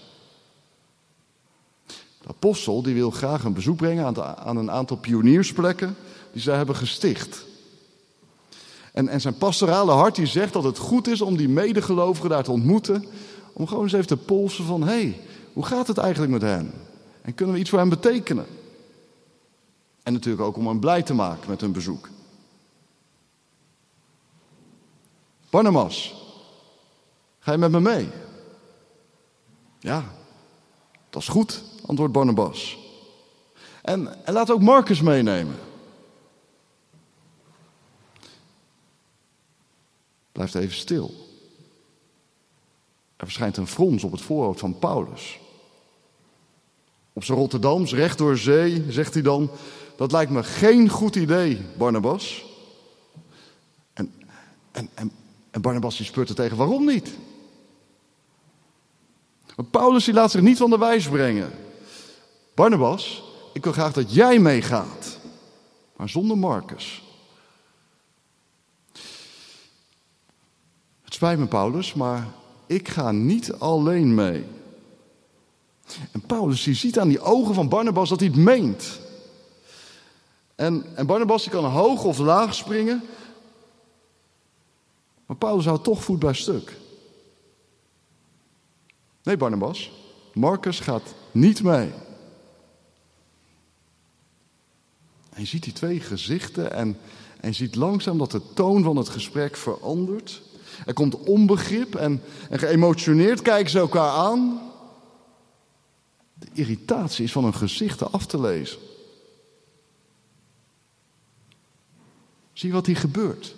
De 2.21 2.27
apostel 2.27 2.81
die 2.81 2.93
wil 2.93 3.11
graag 3.11 3.43
een 3.43 3.53
bezoek 3.53 3.77
brengen 3.77 4.21
aan, 4.37 4.57
een 4.57 4.71
aantal 4.71 4.97
pioniersplekken 4.97 5.95
die 6.31 6.41
zij 6.41 6.55
hebben 6.55 6.75
gesticht. 6.75 7.45
En, 8.93 9.07
en 9.07 9.21
zijn 9.21 9.37
pastorale 9.37 9.91
hart 9.91 10.15
die 10.15 10.25
zegt 10.25 10.53
dat 10.53 10.63
het 10.63 10.77
goed 10.77 11.07
is 11.07 11.21
om 11.21 11.37
die 11.37 11.49
medegelovigen 11.49 12.29
daar 12.29 12.43
te 12.43 12.51
ontmoeten. 12.51 13.05
Om 13.53 13.67
gewoon 13.67 13.83
eens 13.83 13.93
even 13.93 14.07
te 14.07 14.17
polsen 14.17 14.65
van, 14.65 14.81
hé, 14.81 14.87
hey, 14.87 15.19
hoe 15.53 15.65
gaat 15.65 15.87
het 15.87 15.97
eigenlijk 15.97 16.31
met 16.31 16.41
hen? 16.41 16.71
En 17.21 17.35
kunnen 17.35 17.55
we 17.55 17.61
iets 17.61 17.69
voor 17.69 17.79
hen 17.79 17.89
betekenen? 17.89 18.45
En 20.03 20.13
natuurlijk 20.13 20.43
ook 20.43 20.57
om 20.57 20.67
hen 20.67 20.79
blij 20.79 21.01
te 21.01 21.13
maken 21.13 21.49
met 21.49 21.61
hun 21.61 21.71
bezoek. 21.71 22.09
Barnabas, 25.49 26.15
ga 27.39 27.51
je 27.51 27.57
met 27.57 27.71
me 27.71 27.79
mee? 27.79 28.09
Ja, 29.79 30.03
dat 31.09 31.21
is 31.21 31.27
goed, 31.27 31.63
antwoordt 31.85 32.13
Barnabas. 32.13 32.77
En, 33.81 34.25
en 34.25 34.33
laat 34.33 34.51
ook 34.51 34.61
Marcus 34.61 35.01
meenemen. 35.01 35.55
Blijft 40.33 40.55
even 40.55 40.75
stil. 40.75 41.13
Er 43.15 43.25
verschijnt 43.25 43.57
een 43.57 43.67
frons 43.67 44.03
op 44.03 44.11
het 44.11 44.21
voorhoofd 44.21 44.59
van 44.59 44.79
Paulus. 44.79 45.39
Op 47.13 47.23
zijn 47.23 47.37
Rotterdams, 47.37 47.93
recht 47.93 48.17
door 48.17 48.37
zee, 48.37 48.85
zegt 48.89 49.13
hij 49.13 49.23
dan: 49.23 49.49
Dat 49.95 50.11
lijkt 50.11 50.31
me 50.31 50.43
geen 50.43 50.89
goed 50.89 51.15
idee, 51.15 51.61
Barnabas. 51.77 52.45
En, 53.93 54.13
en, 54.71 54.89
en, 54.93 55.11
en 55.51 55.61
Barnabas 55.61 55.97
die 55.97 56.05
speurt 56.05 56.29
er 56.29 56.35
tegen: 56.35 56.57
Waarom 56.57 56.85
niet? 56.85 57.09
Maar 59.55 59.65
Paulus 59.65 60.05
die 60.05 60.13
laat 60.13 60.31
zich 60.31 60.41
niet 60.41 60.57
van 60.57 60.69
de 60.69 60.77
wijs 60.77 61.07
brengen. 61.07 61.51
Barnabas, 62.53 63.23
ik 63.53 63.63
wil 63.63 63.73
graag 63.73 63.93
dat 63.93 64.13
jij 64.13 64.39
meegaat, 64.39 65.19
maar 65.95 66.09
zonder 66.09 66.37
Marcus. 66.37 67.02
Spijt 71.23 71.39
me, 71.39 71.47
Paulus, 71.47 71.93
maar 71.93 72.27
ik 72.65 72.87
ga 72.87 73.11
niet 73.11 73.53
alleen 73.53 74.15
mee. 74.15 74.45
En 76.11 76.21
Paulus 76.21 76.63
die 76.63 76.73
ziet 76.73 76.99
aan 76.99 77.07
die 77.07 77.21
ogen 77.21 77.53
van 77.53 77.69
Barnabas 77.69 78.09
dat 78.09 78.19
hij 78.19 78.27
het 78.27 78.37
meent. 78.37 78.99
En, 80.55 80.95
en 80.95 81.05
Barnabas 81.05 81.43
die 81.43 81.51
kan 81.51 81.65
hoog 81.65 82.03
of 82.03 82.17
laag 82.17 82.55
springen. 82.55 83.03
Maar 85.25 85.37
Paulus 85.37 85.65
houdt 85.65 85.83
toch 85.83 86.03
voet 86.03 86.19
bij 86.19 86.33
stuk. 86.33 86.77
Nee, 89.23 89.37
Barnabas, 89.37 89.91
Marcus 90.33 90.79
gaat 90.79 91.15
niet 91.31 91.63
mee. 91.63 91.91
Je 95.35 95.45
ziet 95.45 95.63
die 95.63 95.73
twee 95.73 95.99
gezichten 95.99 96.73
en, 96.73 96.97
je 97.41 97.53
ziet 97.53 97.75
langzaam 97.75 98.17
dat 98.17 98.31
de 98.31 98.41
toon 98.53 98.83
van 98.83 98.95
het 98.95 99.09
gesprek 99.09 99.55
verandert. 99.55 100.51
Er 100.85 100.93
komt 100.93 101.15
onbegrip 101.15 101.95
en, 101.95 102.21
en 102.49 102.59
geëmotioneerd 102.59 103.41
kijken 103.41 103.71
ze 103.71 103.79
elkaar 103.79 104.11
aan. 104.11 104.61
De 106.33 106.47
irritatie 106.53 107.23
is 107.23 107.31
van 107.31 107.43
hun 107.43 107.53
gezichten 107.53 108.11
af 108.11 108.25
te 108.25 108.41
lezen. 108.41 108.79
Zie 112.53 112.71
wat 112.71 112.85
hier 112.85 112.97
gebeurt. 112.97 113.55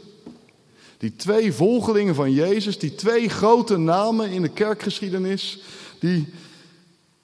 Die 0.98 1.16
twee 1.16 1.54
volgelingen 1.54 2.16
van 2.16 2.32
Jezus, 2.32 2.80
die 2.80 2.96
twee 2.96 3.30
grote 3.30 3.78
namen 3.78 4.30
in 4.30 4.42
de 4.42 4.50
kerkgeschiedenis, 4.50 5.62
die, 6.00 6.34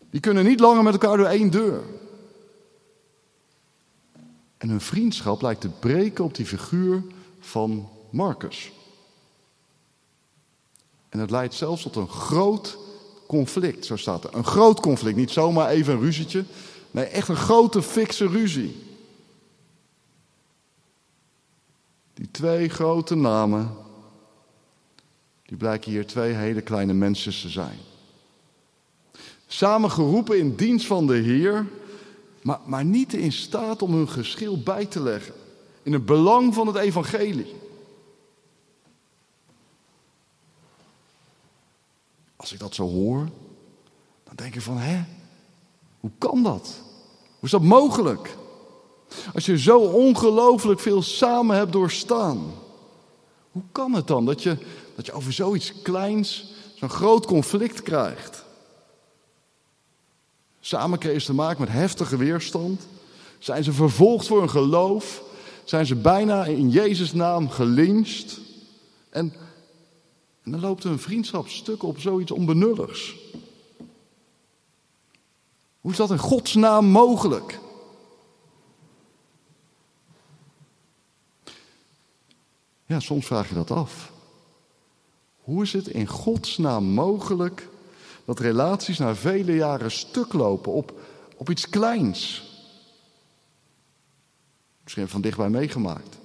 die 0.10 0.20
kunnen 0.20 0.46
niet 0.46 0.60
langer 0.60 0.84
met 0.84 0.94
elkaar 0.94 1.18
door 1.18 1.26
één 1.26 1.50
deur. 1.50 1.84
En 4.58 4.70
hun 4.70 4.82
vriendschap 4.82 5.42
lijkt 5.42 5.62
te 5.62 5.70
breken 5.70 6.24
op 6.24 6.36
die 6.36 6.46
figuur 6.46 7.04
van 7.40 7.90
Marcus. 8.10 8.72
En 11.12 11.20
het 11.20 11.30
leidt 11.30 11.54
zelfs 11.54 11.82
tot 11.82 11.96
een 11.96 12.10
groot 12.10 12.78
conflict, 13.28 13.86
zo 13.86 13.96
staat 13.96 14.24
er. 14.24 14.36
Een 14.36 14.46
groot 14.46 14.80
conflict, 14.80 15.18
niet 15.18 15.32
zomaar 15.32 15.70
even 15.70 15.94
een 15.94 16.00
ruzietje. 16.00 16.44
Nee, 16.92 17.06
echt 17.06 17.28
een 17.28 17.36
grote 17.36 17.82
fikse 17.82 18.28
ruzie. 18.28 18.84
Die 22.14 22.32
twee 22.32 22.70
grote 22.70 23.16
namen, 23.16 23.76
die 25.46 25.58
blijken 25.58 25.92
hier 25.92 26.08
twee 26.08 26.34
hele 26.34 26.62
kleine 26.62 26.94
mensen 26.94 27.32
te 27.32 27.50
zijn. 27.50 27.78
Samen 29.48 29.92
geroepen 29.92 30.38
in 30.38 30.56
dienst 30.56 30.86
van 30.86 31.08
de 31.08 31.16
Heer, 31.16 31.68
maar, 32.42 32.60
maar 32.66 32.86
niet 32.86 33.14
in 33.14 33.32
staat 33.32 33.82
om 33.82 33.94
hun 33.94 34.10
geschil 34.10 34.62
bij 34.64 34.86
te 34.86 35.02
leggen. 35.02 35.34
In 35.84 35.94
het 35.94 36.06
belang 36.06 36.54
van 36.54 36.68
het 36.68 36.76
evangelie. 36.76 37.54
Als 42.42 42.54
ik 42.54 42.60
dat 42.60 42.76
zo 42.76 42.90
hoor, 42.90 43.30
dan 44.24 44.36
denk 44.36 44.56
ik 44.56 44.62
van, 44.62 44.78
hè, 44.78 45.04
hoe 46.00 46.12
kan 46.18 46.44
dat? 46.44 46.80
Hoe 47.22 47.42
is 47.42 47.52
dat 47.52 47.62
mogelijk? 47.62 48.38
Als 49.34 49.46
je 49.46 49.60
zo 49.60 49.80
ongelooflijk 49.80 50.80
veel 50.80 51.02
samen 51.02 51.56
hebt 51.56 51.72
doorstaan. 51.72 52.54
Hoe 53.52 53.62
kan 53.72 53.94
het 53.94 54.08
dan 54.08 54.26
dat 54.26 54.44
je, 54.44 54.58
dat 54.96 55.06
je 55.06 55.12
over 55.12 55.34
zoiets 55.34 55.82
kleins 55.82 56.54
zo'n 56.76 56.90
groot 56.90 57.26
conflict 57.26 57.82
krijgt? 57.82 58.44
Samen 60.60 61.00
kregen 61.00 61.26
te 61.26 61.34
maken 61.34 61.62
met 61.62 61.72
heftige 61.72 62.18
weerstand. 62.18 62.88
Zijn 63.40 63.64
ze 63.64 63.74
vervolgd 63.74 64.28
voor 64.28 64.40
hun 64.40 64.50
geloof? 64.50 65.24
Zijn 65.64 65.86
ze 65.86 65.96
bijna 65.96 66.46
in 66.46 66.70
Jezus' 66.70 67.14
naam 67.14 67.50
gelyncht? 67.50 68.40
En 69.10 69.34
en 70.44 70.52
dan 70.52 70.60
loopt 70.60 70.84
een 70.84 71.00
vriendschap 71.00 71.48
stuk 71.48 71.84
op 71.84 72.00
zoiets 72.00 72.32
onbenulligs. 72.32 73.16
Hoe 75.82 75.92
is 75.92 75.98
dat 75.98 76.12
in 76.12 76.18
Gods 76.18 76.54
naam 76.54 76.86
mogelijk? 76.86 77.60
Ja, 82.86 83.00
soms 83.00 83.26
vraag 83.26 83.50
je 83.50 83.56
dat 83.56 83.72
af. 83.72 84.12
Hoe 85.42 85.64
is 85.64 85.74
het 85.74 85.88
in 85.88 86.08
Gods 86.08 86.58
naam 86.58 86.84
mogelijk 86.84 87.70
dat 88.26 88.40
relaties 88.40 88.98
na 88.98 89.16
vele 89.16 89.56
jaren 89.56 89.92
stuk 89.92 90.34
lopen 90.34 90.72
op, 90.72 91.00
op 91.36 91.50
iets 91.50 91.70
kleins? 91.70 92.50
Misschien 94.84 95.08
van 95.08 95.22
dichtbij 95.22 95.50
meegemaakt. 95.50 96.21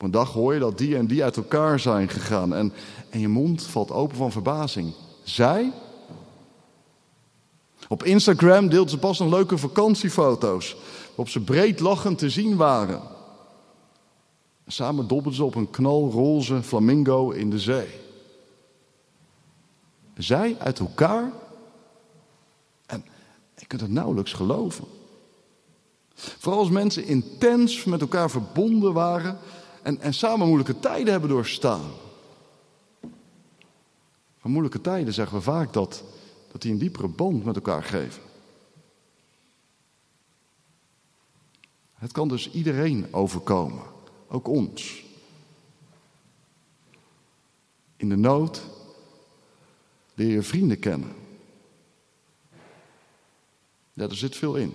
Op 0.00 0.06
een 0.06 0.12
dag 0.12 0.32
hoor 0.32 0.54
je 0.54 0.60
dat 0.60 0.78
die 0.78 0.96
en 0.96 1.06
die 1.06 1.24
uit 1.24 1.36
elkaar 1.36 1.80
zijn 1.80 2.08
gegaan 2.08 2.54
en, 2.54 2.72
en 3.10 3.20
je 3.20 3.28
mond 3.28 3.62
valt 3.62 3.90
open 3.90 4.16
van 4.16 4.32
verbazing. 4.32 4.94
Zij? 5.22 5.72
Op 7.88 8.04
Instagram 8.04 8.68
deelt 8.68 8.90
ze 8.90 8.98
pas 8.98 9.18
nog 9.18 9.30
leuke 9.30 9.58
vakantiefoto's, 9.58 10.76
waarop 11.06 11.28
ze 11.28 11.40
breed 11.40 11.80
lachend 11.80 12.18
te 12.18 12.30
zien 12.30 12.56
waren. 12.56 13.02
Samen 14.66 15.06
dobbelden 15.08 15.34
ze 15.34 15.44
op 15.44 15.54
een 15.54 15.70
knalroze 15.70 16.62
flamingo 16.62 17.30
in 17.30 17.50
de 17.50 17.58
zee. 17.58 17.88
Zij 20.16 20.56
uit 20.58 20.78
elkaar? 20.78 21.32
En 22.86 23.04
je 23.56 23.66
kunt 23.66 23.80
het 23.80 23.90
nauwelijks 23.90 24.32
geloven. 24.32 24.84
Vooral 26.14 26.60
als 26.60 26.70
mensen 26.70 27.04
intens 27.04 27.84
met 27.84 28.00
elkaar 28.00 28.30
verbonden 28.30 28.92
waren, 28.92 29.38
en, 29.82 30.00
en 30.00 30.14
samen 30.14 30.46
moeilijke 30.46 30.80
tijden 30.80 31.10
hebben 31.12 31.30
doorstaan. 31.30 31.90
Van 34.38 34.50
moeilijke 34.50 34.80
tijden 34.80 35.14
zeggen 35.14 35.36
we 35.36 35.42
vaak 35.42 35.72
dat, 35.72 36.04
dat 36.52 36.62
die 36.62 36.72
een 36.72 36.78
diepere 36.78 37.08
band 37.08 37.44
met 37.44 37.56
elkaar 37.56 37.82
geven. 37.82 38.22
Het 41.94 42.12
kan 42.12 42.28
dus 42.28 42.50
iedereen 42.50 43.14
overkomen, 43.14 43.82
ook 44.28 44.48
ons. 44.48 45.04
In 47.96 48.08
de 48.08 48.16
nood 48.16 48.62
leer 50.14 50.30
je 50.30 50.42
vrienden 50.42 50.78
kennen. 50.78 51.12
Ja, 53.92 54.04
er 54.04 54.16
zit 54.16 54.36
veel 54.36 54.56
in. 54.56 54.74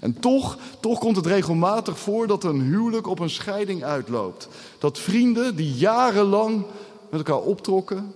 En 0.00 0.20
toch, 0.20 0.58
toch 0.80 0.98
komt 0.98 1.16
het 1.16 1.26
regelmatig 1.26 1.98
voor 1.98 2.26
dat 2.26 2.44
een 2.44 2.60
huwelijk 2.60 3.06
op 3.06 3.18
een 3.18 3.30
scheiding 3.30 3.82
uitloopt. 3.82 4.48
Dat 4.78 4.98
vrienden 4.98 5.56
die 5.56 5.74
jarenlang 5.74 6.64
met 7.10 7.20
elkaar 7.20 7.40
optrokken, 7.40 8.12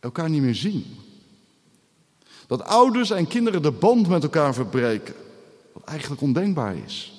elkaar 0.00 0.30
niet 0.30 0.42
meer 0.42 0.54
zien. 0.54 0.96
Dat 2.46 2.64
ouders 2.64 3.10
en 3.10 3.26
kinderen 3.26 3.62
de 3.62 3.70
band 3.70 4.08
met 4.08 4.22
elkaar 4.22 4.54
verbreken, 4.54 5.14
wat 5.72 5.84
eigenlijk 5.84 6.22
ondenkbaar 6.22 6.76
is. 6.76 7.14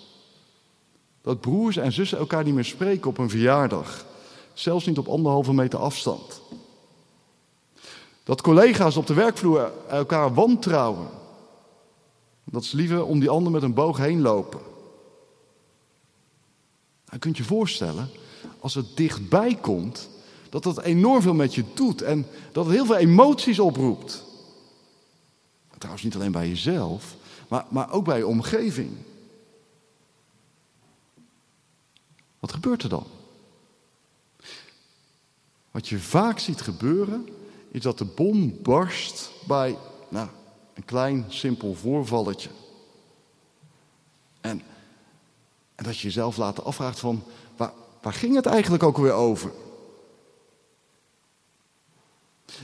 Dat 1.22 1.42
broers 1.42 1.78
en 1.78 1.92
zussen 1.92 2.18
elkaar 2.18 2.44
niet 2.44 2.54
meer 2.54 2.66
spreken 2.66 3.10
op 3.10 3.18
een 3.18 3.30
verjaardag, 3.30 4.06
zelfs 4.54 4.86
niet 4.86 4.98
op 4.98 5.08
anderhalve 5.08 5.54
meter 5.54 5.80
afstand. 5.80 6.42
Dat 8.24 8.42
collega's 8.42 8.98
op 8.98 9.08
de 9.08 9.14
werkvloer 9.14 9.72
elkaar 9.90 10.34
wantrouwen 10.34 11.08
dat 12.52 12.66
ze 12.66 12.76
liever 12.76 13.06
om 13.06 13.20
die 13.20 13.30
ander 13.30 13.52
met 13.52 13.64
een 13.64 13.74
boog 13.74 13.98
heen 13.98 14.22
lopen. 14.22 14.62
Je 17.12 17.20
kunt 17.20 17.38
je 17.38 17.44
voorstellen, 17.44 18.10
als 18.60 18.74
het 18.74 18.98
dichtbij 18.98 19.56
komt, 19.56 20.10
dat 20.50 20.64
dat 20.64 20.82
enorm 20.82 21.22
veel 21.22 21.34
met 21.34 21.56
je 21.56 21.64
doet 21.74 22.02
en 22.02 22.26
dat 22.52 22.66
het 22.66 22.74
heel 22.74 22.86
veel 22.86 22.96
emoties 22.96 23.60
oproept. 23.60 24.24
Trouwens, 25.78 26.04
niet 26.04 26.16
alleen 26.16 26.32
bij 26.32 26.48
jezelf, 26.48 27.16
maar, 27.48 27.66
maar 27.70 27.92
ook 27.92 28.06
bij 28.06 28.18
je 28.18 28.28
omgeving. 28.28 28.92
Wat 32.40 32.52
gebeurt 32.52 32.84
er 32.84 32.90
dan? 32.90 33.06
Wat 35.72 35.88
je 35.88 36.00
vaak 36.00 36.40
ziet 36.40 36.62
gebeuren, 36.62 37.28
is 37.72 37.82
dat 37.82 37.98
de 37.98 38.06
bom 38.06 38.62
barst 38.62 39.32
bij 39.48 39.78
nou, 40.10 40.28
een 40.78 40.86
klein, 40.86 41.26
simpel 41.28 41.74
voorvalletje. 41.74 42.50
En, 44.42 44.62
en 45.76 45.84
dat 45.84 45.98
je 45.98 46.04
jezelf 46.08 46.38
later 46.38 46.64
afvraagt 46.64 47.00
van, 47.00 47.24
waar, 47.56 47.72
waar 48.02 48.14
ging 48.14 48.36
het 48.36 48.46
eigenlijk 48.46 48.84
ook 48.84 48.98
weer 48.98 49.12
over? 49.12 49.52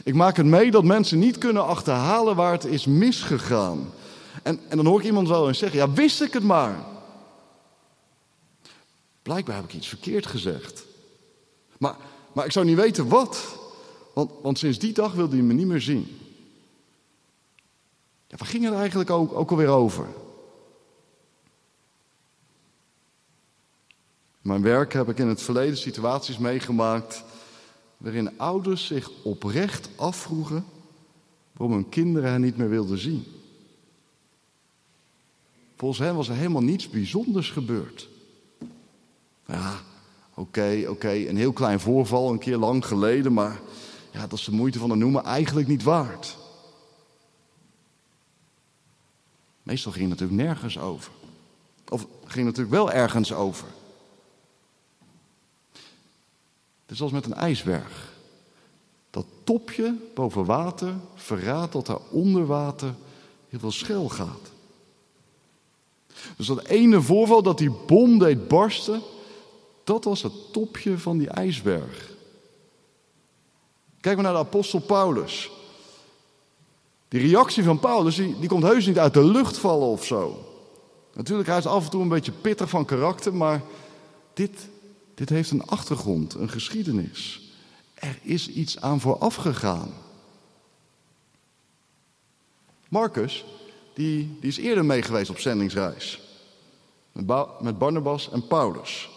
Ik 0.03 0.13
maak 0.13 0.37
het 0.37 0.45
mee 0.45 0.71
dat 0.71 0.83
mensen 0.83 1.19
niet 1.19 1.37
kunnen 1.37 1.65
achterhalen 1.65 2.35
waar 2.35 2.51
het 2.51 2.65
is 2.65 2.85
misgegaan. 2.85 3.91
En, 4.43 4.59
en 4.69 4.77
dan 4.77 4.85
hoor 4.85 4.99
ik 4.99 5.05
iemand 5.05 5.27
wel 5.27 5.47
eens 5.47 5.57
zeggen, 5.57 5.79
ja 5.79 5.91
wist 5.91 6.21
ik 6.21 6.33
het 6.33 6.43
maar. 6.43 6.85
Blijkbaar 9.21 9.55
heb 9.55 9.65
ik 9.65 9.73
iets 9.73 9.87
verkeerd 9.87 10.25
gezegd. 10.25 10.85
Maar, 11.77 11.95
maar 12.33 12.45
ik 12.45 12.51
zou 12.51 12.65
niet 12.65 12.75
weten 12.75 13.07
wat. 13.07 13.57
Want, 14.13 14.31
want 14.41 14.57
sinds 14.57 14.79
die 14.79 14.93
dag 14.93 15.13
wilde 15.13 15.35
hij 15.35 15.45
me 15.45 15.53
niet 15.53 15.67
meer 15.67 15.81
zien. 15.81 16.17
Ja, 18.33 18.39
waar 18.39 18.47
ging 18.47 18.63
het 18.63 18.73
eigenlijk 18.73 19.09
ook, 19.09 19.33
ook 19.33 19.51
alweer 19.51 19.67
over? 19.67 20.07
Mijn 24.41 24.61
werk 24.61 24.93
heb 24.93 25.09
ik 25.09 25.17
in 25.17 25.27
het 25.27 25.41
verleden 25.41 25.77
situaties 25.77 26.37
meegemaakt 26.37 27.23
waarin 27.97 28.39
ouders 28.39 28.85
zich 28.85 29.11
oprecht 29.23 29.89
afvroegen 29.95 30.65
waarom 31.51 31.75
hun 31.75 31.89
kinderen 31.89 32.31
hen 32.31 32.41
niet 32.41 32.57
meer 32.57 32.69
wilden 32.69 32.97
zien. 32.97 33.25
Volgens 35.75 35.99
hen 35.99 36.15
was 36.15 36.29
er 36.29 36.35
helemaal 36.35 36.63
niets 36.63 36.89
bijzonders 36.89 37.49
gebeurd. 37.49 38.09
Ja, 39.45 39.79
oké, 40.33 40.85
oké, 40.87 41.11
een 41.11 41.37
heel 41.37 41.53
klein 41.53 41.79
voorval 41.79 42.31
een 42.31 42.39
keer 42.39 42.57
lang 42.57 42.85
geleden, 42.85 43.33
maar 43.33 43.59
ja, 44.11 44.27
dat 44.27 44.39
is 44.39 44.45
de 44.45 44.51
moeite 44.51 44.79
van 44.79 44.89
het 44.89 44.99
noemen 44.99 45.23
eigenlijk 45.23 45.67
niet 45.67 45.83
waard. 45.83 46.41
Meestal 49.63 49.91
ging 49.91 50.09
het 50.09 50.19
natuurlijk 50.19 50.47
nergens 50.47 50.79
over. 50.79 51.11
Of 51.89 52.07
ging 52.25 52.45
het 52.47 52.57
natuurlijk 52.57 52.75
wel 52.75 52.91
ergens 52.91 53.33
over. 53.33 53.67
Het 56.81 56.91
is 56.91 57.01
als 57.01 57.11
met 57.11 57.25
een 57.25 57.33
ijsberg. 57.33 58.13
Dat 59.09 59.25
topje 59.43 59.95
boven 60.13 60.45
water 60.45 60.93
verraadt 61.15 61.71
dat 61.71 61.87
er 61.87 61.99
onder 62.09 62.45
water 62.45 62.95
heel 63.49 63.59
veel 63.59 63.71
schel 63.71 64.09
gaat. 64.09 64.51
Dus 66.37 66.47
dat 66.47 66.65
ene 66.65 67.01
voorval 67.01 67.43
dat 67.43 67.57
die 67.57 67.71
bom 67.71 68.19
deed 68.19 68.47
barsten, 68.47 69.01
dat 69.83 70.03
was 70.03 70.21
het 70.21 70.53
topje 70.53 70.97
van 70.97 71.17
die 71.17 71.29
ijsberg. 71.29 72.11
Kijk 73.99 74.15
maar 74.15 74.23
naar 74.23 74.33
de 74.33 74.39
apostel 74.39 74.79
Paulus. 74.79 75.51
Die 77.13 77.21
reactie 77.21 77.63
van 77.63 77.79
Paulus, 77.79 78.15
die, 78.15 78.47
komt 78.47 78.63
heus 78.63 78.85
niet 78.85 78.99
uit 78.99 79.13
de 79.13 79.23
lucht 79.23 79.57
vallen 79.57 79.87
of 79.87 80.05
zo. 80.05 80.45
Natuurlijk, 81.13 81.49
hij 81.49 81.57
is 81.57 81.65
af 81.65 81.83
en 81.83 81.89
toe 81.89 82.01
een 82.01 82.07
beetje 82.07 82.31
pittig 82.31 82.69
van 82.69 82.85
karakter, 82.85 83.33
maar 83.33 83.61
dit, 84.33 84.67
dit 85.15 85.29
heeft 85.29 85.51
een 85.51 85.65
achtergrond, 85.65 86.33
een 86.33 86.49
geschiedenis. 86.49 87.41
Er 87.93 88.19
is 88.21 88.49
iets 88.49 88.81
aan 88.81 88.99
vooraf 88.99 89.35
gegaan. 89.35 89.93
Marcus, 92.89 93.45
die, 93.93 94.37
die 94.39 94.49
is 94.49 94.57
eerder 94.57 94.85
mee 94.85 95.01
geweest 95.01 95.29
op 95.29 95.39
zendingsreis. 95.39 96.21
Met 97.59 97.77
Barnabas 97.77 98.29
en 98.31 98.47
Paulus. 98.47 99.09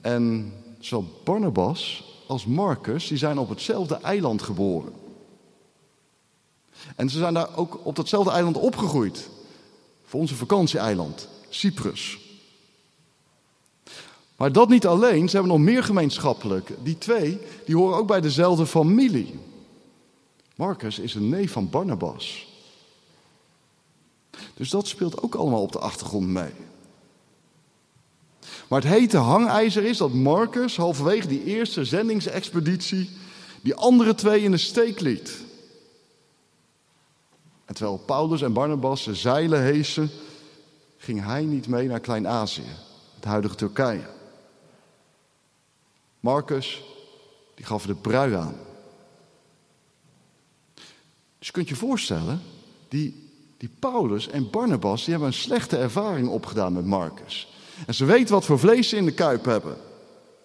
En 0.00 0.52
zowel 0.78 1.20
Barnabas 1.24 2.04
als 2.26 2.46
Marcus, 2.46 3.08
die 3.08 3.18
zijn 3.18 3.38
op 3.38 3.48
hetzelfde 3.48 3.94
eiland 3.94 4.42
geboren. 4.42 4.99
En 6.96 7.08
ze 7.10 7.18
zijn 7.18 7.34
daar 7.34 7.56
ook 7.56 7.80
op 7.86 7.96
datzelfde 7.96 8.30
eiland 8.30 8.56
opgegroeid. 8.56 9.28
Voor 10.04 10.20
onze 10.20 10.34
vakantieeiland, 10.34 11.28
Cyprus. 11.48 12.18
Maar 14.36 14.52
dat 14.52 14.68
niet 14.68 14.86
alleen, 14.86 15.28
ze 15.28 15.36
hebben 15.36 15.52
nog 15.52 15.66
meer 15.66 15.84
gemeenschappelijk. 15.84 16.72
Die 16.82 16.98
twee, 16.98 17.38
die 17.66 17.76
horen 17.76 17.98
ook 17.98 18.06
bij 18.06 18.20
dezelfde 18.20 18.66
familie. 18.66 19.38
Marcus 20.56 20.98
is 20.98 21.14
een 21.14 21.28
neef 21.28 21.52
van 21.52 21.70
Barnabas. 21.70 22.48
Dus 24.54 24.70
dat 24.70 24.88
speelt 24.88 25.22
ook 25.22 25.34
allemaal 25.34 25.62
op 25.62 25.72
de 25.72 25.78
achtergrond 25.78 26.26
mee. 26.26 26.52
Maar 28.68 28.80
het 28.80 28.90
hete 28.90 29.16
hangijzer 29.16 29.84
is 29.84 29.96
dat 29.96 30.12
Marcus 30.12 30.76
halverwege 30.76 31.26
die 31.28 31.44
eerste 31.44 31.84
zendingsexpeditie 31.84 33.10
die 33.60 33.74
andere 33.74 34.14
twee 34.14 34.42
in 34.42 34.50
de 34.50 34.56
steek 34.56 35.00
liet. 35.00 35.42
En 37.70 37.76
terwijl 37.76 37.98
Paulus 37.98 38.42
en 38.42 38.52
Barnabas 38.52 39.04
de 39.04 39.14
zeilen 39.14 39.62
heesen, 39.62 40.10
ging 40.96 41.24
hij 41.24 41.42
niet 41.42 41.68
mee 41.68 41.88
naar 41.88 42.00
Klein-Azië, 42.00 42.76
het 43.14 43.24
huidige 43.24 43.54
Turkije. 43.54 44.06
Marcus, 46.20 46.82
die 47.54 47.64
gaf 47.64 47.86
de 47.86 47.94
brui 47.94 48.34
aan. 48.34 48.54
Dus 51.38 51.50
kunt 51.50 51.68
je 51.68 51.74
voorstellen, 51.74 52.42
die, 52.88 53.30
die 53.56 53.70
Paulus 53.78 54.28
en 54.28 54.50
Barnabas, 54.50 55.00
die 55.00 55.10
hebben 55.10 55.28
een 55.28 55.38
slechte 55.38 55.76
ervaring 55.76 56.28
opgedaan 56.28 56.72
met 56.72 56.86
Marcus. 56.86 57.52
En 57.86 57.94
ze 57.94 58.04
weten 58.04 58.34
wat 58.34 58.44
voor 58.44 58.58
vlees 58.58 58.88
ze 58.88 58.96
in 58.96 59.04
de 59.04 59.14
kuip 59.14 59.44
hebben. 59.44 59.76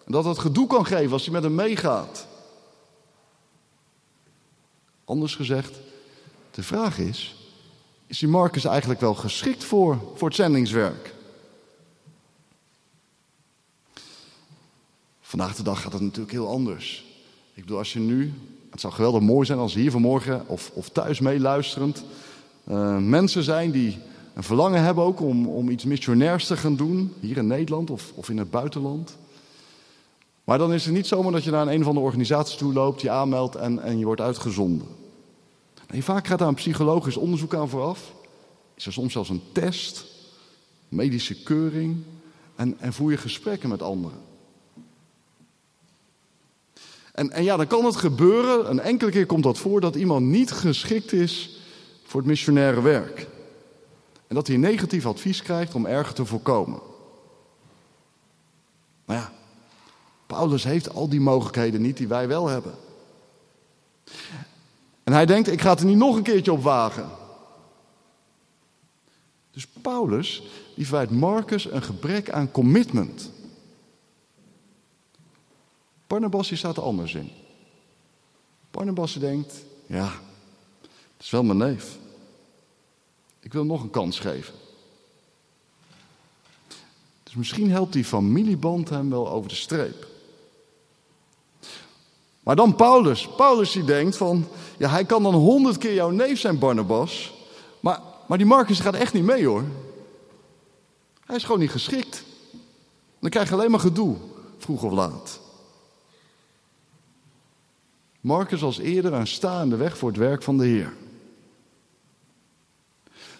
En 0.04 0.12
dat 0.12 0.24
het 0.24 0.38
gedoe 0.38 0.66
kan 0.66 0.86
geven 0.86 1.12
als 1.12 1.24
hij 1.24 1.32
met 1.32 1.42
hem 1.42 1.54
meegaat. 1.54 2.26
Anders 5.04 5.34
gezegd, 5.34 5.84
de 6.56 6.62
vraag 6.62 6.98
is: 6.98 7.36
is 8.06 8.18
die 8.18 8.28
Marcus 8.28 8.64
eigenlijk 8.64 9.00
wel 9.00 9.14
geschikt 9.14 9.64
voor, 9.64 9.98
voor 10.14 10.28
het 10.28 10.36
zendingswerk? 10.36 11.14
Vandaag 15.20 15.56
de 15.56 15.62
dag 15.62 15.82
gaat 15.82 15.92
het 15.92 16.02
natuurlijk 16.02 16.32
heel 16.32 16.48
anders. 16.48 17.04
Ik 17.54 17.62
bedoel, 17.62 17.78
als 17.78 17.92
je 17.92 17.98
nu, 17.98 18.32
het 18.70 18.80
zou 18.80 18.92
geweldig 18.92 19.20
mooi 19.20 19.46
zijn 19.46 19.58
als 19.58 19.74
hier 19.74 19.90
vanmorgen 19.90 20.48
of, 20.48 20.70
of 20.74 20.88
thuis 20.88 21.20
meeluisterend 21.20 22.04
uh, 22.68 22.98
mensen 22.98 23.42
zijn 23.42 23.70
die 23.70 23.98
een 24.34 24.42
verlangen 24.42 24.82
hebben 24.82 25.04
ook 25.04 25.20
om, 25.20 25.46
om 25.46 25.68
iets 25.68 25.84
missionairs 25.84 26.46
te 26.46 26.56
gaan 26.56 26.76
doen, 26.76 27.12
hier 27.20 27.36
in 27.36 27.46
Nederland 27.46 27.90
of, 27.90 28.12
of 28.14 28.30
in 28.30 28.38
het 28.38 28.50
buitenland. 28.50 29.16
Maar 30.44 30.58
dan 30.58 30.72
is 30.72 30.84
het 30.84 30.94
niet 30.94 31.06
zomaar 31.06 31.32
dat 31.32 31.44
je 31.44 31.50
naar 31.50 31.66
een, 31.66 31.72
een 31.72 31.84
van 31.84 31.94
de 31.94 32.00
organisaties 32.00 32.56
toe 32.56 32.72
loopt, 32.72 33.00
je 33.00 33.10
aanmeldt 33.10 33.54
en, 33.54 33.82
en 33.82 33.98
je 33.98 34.04
wordt 34.04 34.20
uitgezonden. 34.20 35.05
Vaak 35.88 36.26
gaat 36.26 36.38
daar 36.38 36.48
een 36.48 36.54
psychologisch 36.54 37.16
onderzoek 37.16 37.54
aan 37.54 37.68
vooraf. 37.68 38.14
Is 38.74 38.86
er 38.86 38.92
soms 38.92 39.12
zelfs 39.12 39.28
een 39.28 39.42
test, 39.52 40.04
medische 40.88 41.42
keuring 41.42 42.02
en, 42.54 42.78
en 42.78 42.92
voer 42.92 43.10
je 43.10 43.16
gesprekken 43.16 43.68
met 43.68 43.82
anderen. 43.82 44.18
En, 47.12 47.30
en 47.30 47.44
ja, 47.44 47.56
dan 47.56 47.66
kan 47.66 47.84
het 47.84 47.96
gebeuren, 47.96 48.70
een 48.70 48.80
enkele 48.80 49.10
keer 49.10 49.26
komt 49.26 49.42
dat 49.42 49.58
voor, 49.58 49.80
dat 49.80 49.94
iemand 49.94 50.26
niet 50.26 50.50
geschikt 50.50 51.12
is 51.12 51.60
voor 52.04 52.20
het 52.20 52.28
missionaire 52.28 52.82
werk. 52.82 53.26
En 54.26 54.34
dat 54.34 54.46
hij 54.46 54.56
negatief 54.56 55.06
advies 55.06 55.42
krijgt 55.42 55.74
om 55.74 55.86
erger 55.86 56.14
te 56.14 56.24
voorkomen. 56.24 56.80
Maar 59.04 59.16
ja, 59.16 59.32
Paulus 60.26 60.64
heeft 60.64 60.94
al 60.94 61.08
die 61.08 61.20
mogelijkheden 61.20 61.82
niet 61.82 61.96
die 61.96 62.08
wij 62.08 62.28
wel 62.28 62.46
hebben. 62.46 62.74
En 65.06 65.12
hij 65.12 65.26
denkt, 65.26 65.48
ik 65.48 65.60
ga 65.60 65.70
het 65.70 65.80
er 65.80 65.86
niet 65.86 65.96
nog 65.96 66.16
een 66.16 66.22
keertje 66.22 66.52
op 66.52 66.62
wagen. 66.62 67.10
Dus 69.50 69.66
Paulus, 69.66 70.42
die 70.74 71.10
Marcus 71.10 71.70
een 71.70 71.82
gebrek 71.82 72.30
aan 72.30 72.50
commitment. 72.50 73.30
Barnabas 76.06 76.48
die 76.48 76.56
staat 76.56 76.76
er 76.76 76.82
anders 76.82 77.14
in. 77.14 77.30
Barnabas 78.70 79.12
denkt, 79.12 79.54
ja, 79.86 80.12
het 80.82 81.22
is 81.24 81.30
wel 81.30 81.42
mijn 81.42 81.58
neef. 81.58 81.98
Ik 83.40 83.52
wil 83.52 83.64
nog 83.64 83.82
een 83.82 83.90
kans 83.90 84.18
geven. 84.18 84.54
Dus 87.22 87.34
misschien 87.34 87.70
helpt 87.70 87.92
die 87.92 88.04
familieband 88.04 88.88
hem 88.88 89.10
wel 89.10 89.30
over 89.30 89.48
de 89.48 89.54
streep. 89.54 90.06
Maar 92.40 92.56
dan 92.56 92.76
Paulus. 92.76 93.28
Paulus 93.36 93.72
die 93.72 93.84
denkt 93.84 94.16
van, 94.16 94.48
ja 94.76 94.88
hij 94.88 95.04
kan 95.04 95.22
dan 95.22 95.34
honderd 95.34 95.78
keer 95.78 95.94
jouw 95.94 96.10
neef 96.10 96.40
zijn 96.40 96.58
Barnabas. 96.58 97.34
Maar, 97.80 98.00
maar 98.26 98.38
die 98.38 98.46
Marcus 98.46 98.80
gaat 98.80 98.94
echt 98.94 99.12
niet 99.12 99.24
mee 99.24 99.46
hoor. 99.46 99.64
Hij 101.24 101.36
is 101.36 101.44
gewoon 101.44 101.60
niet 101.60 101.70
geschikt. 101.70 102.24
Dan 103.18 103.30
krijg 103.30 103.48
je 103.48 103.54
alleen 103.54 103.70
maar 103.70 103.80
gedoe, 103.80 104.16
vroeg 104.58 104.82
of 104.82 104.92
laat. 104.92 105.40
Marcus 108.20 108.62
als 108.62 108.78
eerder 108.78 109.12
een 109.12 109.26
staande 109.26 109.76
weg 109.76 109.98
voor 109.98 110.08
het 110.08 110.18
werk 110.18 110.42
van 110.42 110.58
de 110.58 110.64
Heer. 110.64 110.92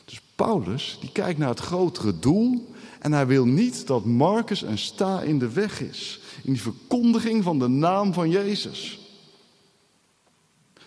Dus 0.05 0.21
Paulus 0.35 0.99
die 1.01 1.13
kijkt 1.13 1.39
naar 1.39 1.49
het 1.49 1.61
grotere 1.61 2.19
doel 2.19 2.75
en 2.99 3.13
hij 3.13 3.27
wil 3.27 3.47
niet 3.47 3.87
dat 3.87 4.05
Marcus 4.05 4.63
een 4.63 4.79
sta 4.79 5.21
in 5.21 5.39
de 5.39 5.53
weg 5.53 5.81
is. 5.81 6.21
In 6.43 6.53
die 6.53 6.63
verkondiging 6.63 7.43
van 7.45 7.59
de 7.59 7.69
naam 7.69 8.13
van 8.13 8.31
Jezus. 8.31 9.06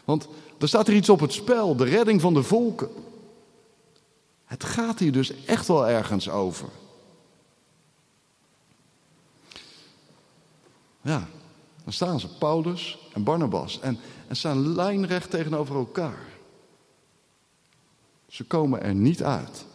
Want 0.09 0.27
er 0.59 0.67
staat 0.67 0.87
er 0.87 0.93
iets 0.93 1.09
op 1.09 1.19
het 1.19 1.33
spel, 1.33 1.75
de 1.75 1.83
redding 1.83 2.21
van 2.21 2.33
de 2.33 2.43
volken. 2.43 2.89
Het 4.45 4.63
gaat 4.63 4.99
hier 4.99 5.11
dus 5.11 5.45
echt 5.45 5.67
wel 5.67 5.87
ergens 5.87 6.29
over. 6.29 6.69
Ja, 11.01 11.27
dan 11.83 11.93
staan 11.93 12.19
ze, 12.19 12.37
Paulus 12.37 13.09
en 13.13 13.23
Barnabas, 13.23 13.79
en, 13.79 13.99
en 14.27 14.35
staan 14.35 14.73
lijnrecht 14.73 15.29
tegenover 15.29 15.75
elkaar. 15.75 16.27
Ze 18.27 18.43
komen 18.43 18.81
er 18.81 18.95
niet 18.95 19.23
uit. 19.23 19.65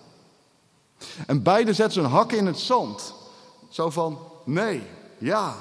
En 1.27 1.43
beide 1.43 1.73
zetten 1.73 1.95
ze 1.95 2.01
een 2.01 2.15
hak 2.15 2.33
in 2.33 2.47
het 2.47 2.59
zand. 2.59 3.15
Zo 3.69 3.91
van, 3.91 4.19
nee, 4.45 4.83
ja. 5.19 5.57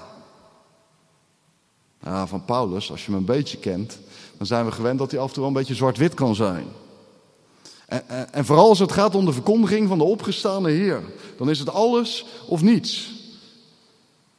Ja, 2.03 2.27
van 2.27 2.45
Paulus, 2.45 2.91
als 2.91 3.05
je 3.05 3.11
hem 3.11 3.19
een 3.19 3.25
beetje 3.25 3.57
kent, 3.57 3.99
dan 4.43 4.57
zijn 4.57 4.65
we 4.69 4.75
gewend 4.75 4.99
dat 4.99 5.11
hij 5.11 5.19
af 5.19 5.27
en 5.27 5.33
toe 5.33 5.45
een 5.45 5.53
beetje 5.53 5.75
zwart-wit 5.75 6.13
kan 6.13 6.35
zijn. 6.35 6.67
En, 7.85 8.07
en, 8.07 8.33
en, 8.33 8.45
vooral 8.45 8.69
als 8.69 8.79
het 8.79 8.91
gaat 8.91 9.15
om 9.15 9.25
de 9.25 9.33
verkondiging 9.33 9.87
van 9.87 9.97
de 9.97 10.03
opgestane 10.03 10.69
Heer, 10.69 11.03
dan 11.37 11.49
is 11.49 11.59
het 11.59 11.69
alles 11.69 12.25
of 12.47 12.61
niets. 12.61 13.11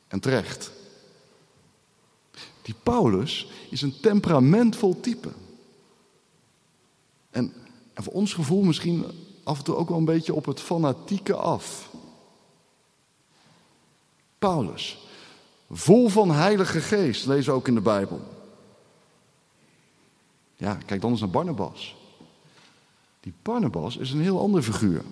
En 0.09 0.21
terecht. 0.21 0.71
Die 2.63 2.75
Paulus 2.83 3.49
is 3.71 3.83
een 3.83 4.01
temperamentvol 4.01 5.01
type. 5.01 5.29
En, 7.31 7.53
en 7.95 8.03
voor 8.03 8.13
ons 8.13 8.33
gevoel 8.33 8.63
misschien 8.63 9.05
af 9.45 9.59
en 9.59 9.65
toe 9.65 9.77
ook 9.77 9.89
wel 9.89 9.99
een 9.99 10.05
beetje 10.05 10.35
op 10.35 10.47
het 10.47 10.61
fanatieke 10.61 11.35
af. 11.35 11.91
Paulus, 14.39 14.99
vol 15.71 16.09
van 16.09 16.31
Heilige 16.31 16.81
Geest, 16.81 17.27
lezen 17.27 17.53
ook 17.53 17.69
in 17.69 17.75
de 17.75 17.81
Bijbel. 17.81 18.34
Ja, 20.57 20.79
kijk 20.87 21.01
dan 21.01 21.11
eens 21.11 21.21
naar 21.21 21.31
Barnabas. 21.31 21.97
Die 23.21 23.33
Barnabas 23.43 23.97
is 23.97 24.11
een 24.11 24.21
heel 24.21 24.41
ander 24.41 24.63
figuur. 24.63 25.03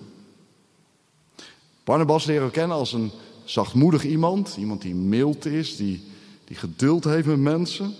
Barnabas 1.83 2.25
leren 2.25 2.45
we 2.45 2.51
kennen 2.51 2.77
als 2.77 2.93
een 2.93 3.11
zachtmoedig 3.43 4.03
iemand, 4.03 4.55
iemand 4.57 4.81
die 4.81 4.95
mild 4.95 5.45
is, 5.45 5.75
die, 5.75 6.03
die 6.45 6.55
geduld 6.55 7.03
heeft 7.03 7.27
met 7.27 7.39
mensen. 7.39 7.95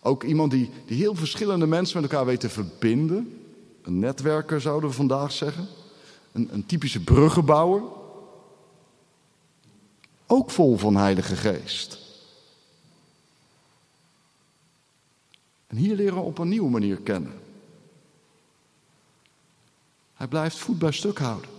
Ook 0.00 0.24
iemand 0.24 0.50
die, 0.50 0.70
die 0.86 0.96
heel 0.96 1.14
verschillende 1.14 1.66
mensen 1.66 2.00
met 2.00 2.10
elkaar 2.10 2.26
weet 2.26 2.40
te 2.40 2.48
verbinden. 2.48 3.40
Een 3.82 3.98
netwerker 3.98 4.60
zouden 4.60 4.90
we 4.90 4.96
vandaag 4.96 5.32
zeggen. 5.32 5.66
Een, 6.32 6.48
een 6.52 6.66
typische 6.66 7.00
bruggenbouwer. 7.00 7.82
Ook 10.26 10.50
vol 10.50 10.76
van 10.76 10.96
Heilige 10.96 11.36
Geest. 11.36 12.05
En 15.66 15.76
hier 15.76 15.96
leren 15.96 16.14
we 16.14 16.20
op 16.20 16.38
een 16.38 16.48
nieuwe 16.48 16.70
manier 16.70 16.96
kennen. 16.96 17.32
Hij 20.14 20.26
blijft 20.26 20.56
voet 20.56 20.78
bij 20.78 20.92
stuk 20.92 21.18
houden. 21.18 21.50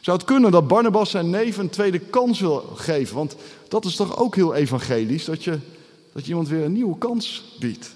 Zou 0.00 0.16
het 0.16 0.26
kunnen 0.26 0.50
dat 0.50 0.68
Barnabas 0.68 1.10
zijn 1.10 1.30
neef 1.30 1.56
een 1.56 1.70
tweede 1.70 1.98
kans 1.98 2.40
wil 2.40 2.60
geven? 2.60 3.16
Want 3.16 3.36
dat 3.68 3.84
is 3.84 3.96
toch 3.96 4.16
ook 4.16 4.34
heel 4.34 4.54
evangelisch, 4.54 5.24
dat 5.24 5.44
je, 5.44 5.58
dat 6.12 6.22
je 6.22 6.28
iemand 6.28 6.48
weer 6.48 6.64
een 6.64 6.72
nieuwe 6.72 6.98
kans 6.98 7.56
biedt. 7.60 7.94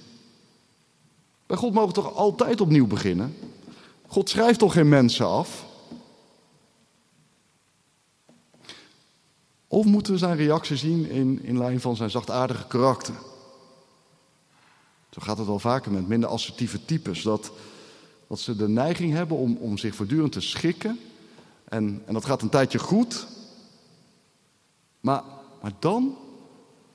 Bij 1.46 1.56
God 1.56 1.72
mogen 1.72 1.88
we 1.88 1.94
toch 1.94 2.14
altijd 2.14 2.60
opnieuw 2.60 2.86
beginnen? 2.86 3.36
God 4.06 4.28
schrijft 4.28 4.58
toch 4.58 4.72
geen 4.72 4.88
mensen 4.88 5.26
af? 5.26 5.66
Of 9.66 9.84
moeten 9.84 10.12
we 10.12 10.18
zijn 10.18 10.36
reactie 10.36 10.76
zien 10.76 11.10
in, 11.10 11.42
in 11.42 11.58
lijn 11.58 11.80
van 11.80 11.96
zijn 11.96 12.10
zachtaardige 12.10 12.66
karakter? 12.66 13.14
Zo 15.10 15.20
gaat 15.20 15.38
het 15.38 15.46
wel 15.46 15.58
vaker 15.58 15.92
met 15.92 16.08
minder 16.08 16.28
assertieve 16.28 16.84
types. 16.84 17.22
Dat, 17.22 17.52
dat 18.26 18.38
ze 18.38 18.56
de 18.56 18.68
neiging 18.68 19.12
hebben 19.12 19.36
om, 19.36 19.56
om 19.56 19.78
zich 19.78 19.94
voortdurend 19.94 20.32
te 20.32 20.40
schikken. 20.40 21.00
En, 21.64 22.02
en 22.06 22.14
dat 22.14 22.24
gaat 22.24 22.42
een 22.42 22.48
tijdje 22.48 22.78
goed. 22.78 23.26
Maar, 25.00 25.22
maar 25.62 25.72
dan, 25.78 26.16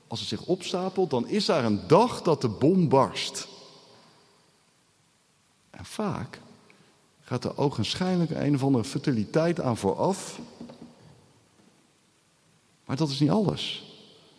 als 0.06 0.20
het 0.20 0.28
zich 0.28 0.42
opstapelt, 0.42 1.10
dan 1.10 1.28
is 1.28 1.44
daar 1.44 1.64
een 1.64 1.80
dag 1.86 2.22
dat 2.22 2.40
de 2.40 2.48
bom 2.48 2.88
barst. 2.88 3.48
En 5.70 5.84
vaak 5.84 6.40
gaat 7.20 7.44
er 7.44 7.58
ogenschijnlijk 7.58 8.30
een 8.30 8.54
of 8.54 8.62
andere 8.62 8.84
fertiliteit 8.84 9.60
aan 9.60 9.76
vooraf. 9.76 10.40
Maar 12.84 12.96
dat 12.96 13.08
is 13.08 13.20
niet 13.20 13.30
alles. 13.30 13.84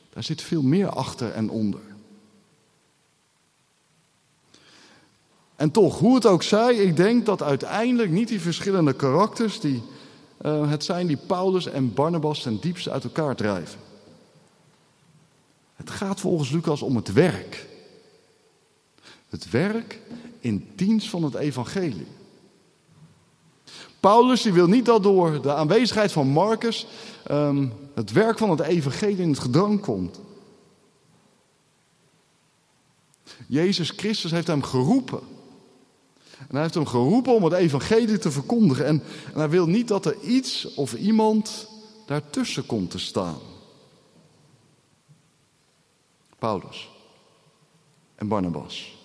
Daar 0.10 0.24
zit 0.24 0.42
veel 0.42 0.62
meer 0.62 0.90
achter 0.90 1.32
en 1.32 1.50
onder. 1.50 1.87
En 5.58 5.72
toch, 5.72 6.00
hoe 6.00 6.16
het 6.16 6.26
ook 6.26 6.44
zij, 6.44 6.76
ik 6.76 6.96
denk 6.96 7.26
dat 7.26 7.42
uiteindelijk 7.42 8.12
niet 8.12 8.28
die 8.28 8.42
verschillende 8.42 8.94
karakters 8.94 9.60
die 9.60 9.84
uh, 10.42 10.70
het 10.70 10.84
zijn 10.84 11.08
die 11.08 11.18
Paulus 11.18 11.66
en 11.66 11.94
Barnabas 11.94 12.42
ten 12.42 12.60
diepste 12.60 12.92
uit 12.92 13.04
elkaar 13.04 13.36
drijven. 13.36 13.80
Het 15.76 15.90
gaat 15.90 16.20
volgens 16.20 16.50
Lucas 16.50 16.82
om 16.82 16.96
het 16.96 17.14
werk. 17.14 17.68
Het 19.30 19.50
werk 19.50 20.00
in 20.40 20.68
dienst 20.76 21.10
van 21.10 21.24
het 21.24 21.36
evangelie. 21.36 22.08
Paulus 24.00 24.42
die 24.42 24.54
wil 24.54 24.68
niet 24.68 24.86
dat 24.86 25.04
door 25.04 25.42
de 25.42 25.54
aanwezigheid 25.54 26.12
van 26.12 26.28
Marcus 26.28 26.88
um, 27.32 27.74
het 27.94 28.12
werk 28.12 28.38
van 28.38 28.50
het 28.50 28.60
evangelie 28.60 29.18
in 29.18 29.30
het 29.30 29.40
gedrang 29.40 29.82
komt. 29.82 30.20
Jezus 33.48 33.90
Christus 33.90 34.32
heeft 34.32 34.48
hem 34.48 34.64
geroepen. 34.64 35.37
En 36.48 36.54
hij 36.54 36.62
heeft 36.62 36.74
hem 36.74 36.86
geroepen 36.86 37.34
om 37.34 37.44
het 37.44 37.54
evangelie 37.54 38.18
te 38.18 38.32
verkondigen. 38.32 38.86
En, 38.86 39.04
en 39.34 39.40
hij 39.40 39.50
wil 39.50 39.68
niet 39.68 39.88
dat 39.88 40.06
er 40.06 40.20
iets 40.22 40.74
of 40.74 40.94
iemand 40.94 41.68
daartussen 42.06 42.66
komt 42.66 42.92
te 42.92 43.00
staan. 43.00 43.40
Paulus 46.40 46.90
en 48.16 48.28
Barnabas. 48.28 48.98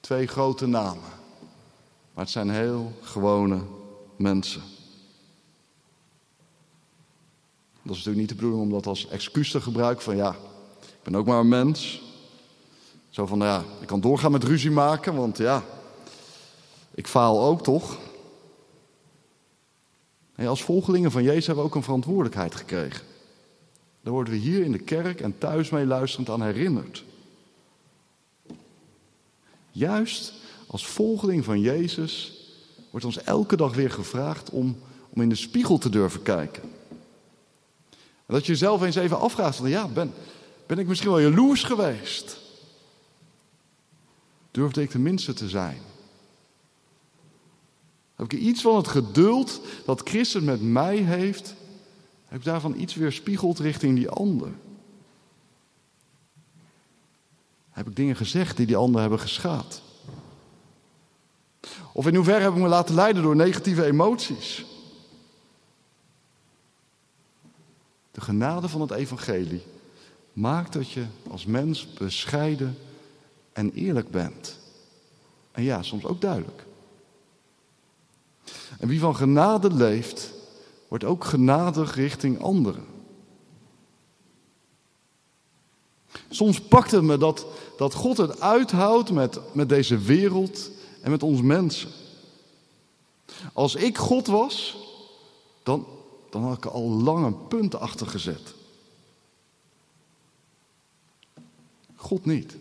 Twee 0.00 0.26
grote 0.26 0.66
namen. 0.66 1.12
Maar 2.14 2.24
het 2.24 2.32
zijn 2.32 2.50
heel 2.50 2.92
gewone 3.00 3.62
mensen. 4.16 4.62
Dat 7.82 7.96
is 7.96 8.04
natuurlijk 8.04 8.16
niet 8.16 8.28
de 8.28 8.34
bedoeling 8.34 8.62
om 8.62 8.70
dat 8.70 8.86
als 8.86 9.08
excuus 9.08 9.50
te 9.50 9.60
gebruiken 9.60 10.04
van 10.04 10.16
ja, 10.16 10.30
ik 10.80 11.02
ben 11.02 11.16
ook 11.16 11.26
maar 11.26 11.40
een 11.40 11.48
mens. 11.48 12.02
Zo 13.10 13.26
van 13.26 13.38
ja, 13.38 13.64
ik 13.80 13.86
kan 13.86 14.00
doorgaan 14.00 14.32
met 14.32 14.44
ruzie 14.44 14.70
maken, 14.70 15.14
want 15.14 15.36
ja, 15.36 15.64
ik 16.94 17.06
faal 17.06 17.40
ook 17.40 17.62
toch? 17.62 17.98
Nee, 20.36 20.48
als 20.48 20.62
volgelingen 20.62 21.10
van 21.10 21.22
Jezus 21.22 21.46
hebben 21.46 21.64
we 21.64 21.70
ook 21.70 21.76
een 21.76 21.82
verantwoordelijkheid 21.82 22.54
gekregen. 22.54 23.06
Daar 24.00 24.12
worden 24.12 24.32
we 24.32 24.38
hier 24.38 24.64
in 24.64 24.72
de 24.72 24.78
kerk 24.78 25.20
en 25.20 25.38
thuis 25.38 25.70
mee 25.70 25.86
luisterend 25.86 26.30
aan 26.30 26.42
herinnerd. 26.42 27.04
Juist 29.70 30.32
als 30.66 30.86
volgeling 30.86 31.44
van 31.44 31.60
Jezus 31.60 32.42
wordt 32.90 33.06
ons 33.06 33.22
elke 33.22 33.56
dag 33.56 33.74
weer 33.74 33.90
gevraagd 33.90 34.50
om, 34.50 34.76
om 35.10 35.22
in 35.22 35.28
de 35.28 35.34
spiegel 35.34 35.78
te 35.78 35.88
durven 35.88 36.22
kijken. 36.22 36.62
En 38.26 38.34
dat 38.34 38.46
je 38.46 38.52
jezelf 38.52 38.82
eens 38.82 38.96
even 38.96 39.18
afvraagt 39.18 39.56
van 39.56 39.68
ja, 39.68 39.88
ben, 39.88 40.12
ben 40.66 40.78
ik 40.78 40.86
misschien 40.86 41.10
wel 41.10 41.20
jaloers 41.20 41.62
geweest? 41.62 42.38
Durfde 44.50 44.82
ik 44.82 44.90
tenminste 44.90 45.32
te 45.32 45.48
zijn? 45.48 45.78
Heb 48.16 48.32
ik 48.32 48.40
iets 48.40 48.62
van 48.62 48.76
het 48.76 48.88
geduld 48.88 49.60
dat 49.84 50.08
Christus 50.08 50.42
met 50.42 50.62
mij 50.62 50.96
heeft, 50.96 51.54
heb 52.24 52.38
ik 52.38 52.44
daarvan 52.44 52.80
iets 52.80 52.94
weer 52.94 53.12
spiegeld 53.12 53.58
richting 53.58 53.96
die 53.96 54.08
ander? 54.08 54.52
Heb 57.70 57.88
ik 57.88 57.96
dingen 57.96 58.16
gezegd 58.16 58.56
die 58.56 58.66
die 58.66 58.76
ander 58.76 59.00
hebben 59.00 59.20
geschaad? 59.20 59.82
Of 61.92 62.06
in 62.06 62.14
hoeverre 62.14 62.42
heb 62.42 62.52
ik 62.52 62.58
me 62.58 62.68
laten 62.68 62.94
leiden 62.94 63.22
door 63.22 63.36
negatieve 63.36 63.84
emoties? 63.84 64.64
De 68.10 68.20
genade 68.20 68.68
van 68.68 68.80
het 68.80 68.90
evangelie 68.90 69.62
maakt 70.32 70.72
dat 70.72 70.90
je 70.90 71.06
als 71.30 71.44
mens 71.44 71.92
bescheiden 71.92 72.78
en 73.52 73.72
eerlijk 73.72 74.10
bent. 74.10 74.58
En 75.52 75.62
ja, 75.62 75.82
soms 75.82 76.04
ook 76.04 76.20
duidelijk. 76.20 76.63
En 78.78 78.88
wie 78.88 79.00
van 79.00 79.16
genade 79.16 79.74
leeft, 79.74 80.32
wordt 80.88 81.04
ook 81.04 81.24
genadig 81.24 81.94
richting 81.94 82.42
anderen. 82.42 82.84
Soms 86.30 86.60
pakt 86.60 86.90
het 86.90 87.02
me 87.02 87.18
dat, 87.18 87.46
dat 87.76 87.94
God 87.94 88.16
het 88.16 88.40
uithoudt 88.40 89.10
met, 89.10 89.40
met 89.52 89.68
deze 89.68 89.98
wereld 89.98 90.70
en 91.00 91.10
met 91.10 91.22
ons 91.22 91.40
mensen. 91.40 91.90
Als 93.52 93.74
ik 93.74 93.98
God 93.98 94.26
was, 94.26 94.76
dan, 95.62 95.86
dan 96.30 96.42
had 96.42 96.56
ik 96.56 96.64
er 96.64 96.70
al 96.70 96.88
lang 96.88 97.24
een 97.24 97.48
punt 97.48 97.74
achter 97.74 98.06
gezet. 98.06 98.54
God 101.96 102.24
niet. 102.24 102.56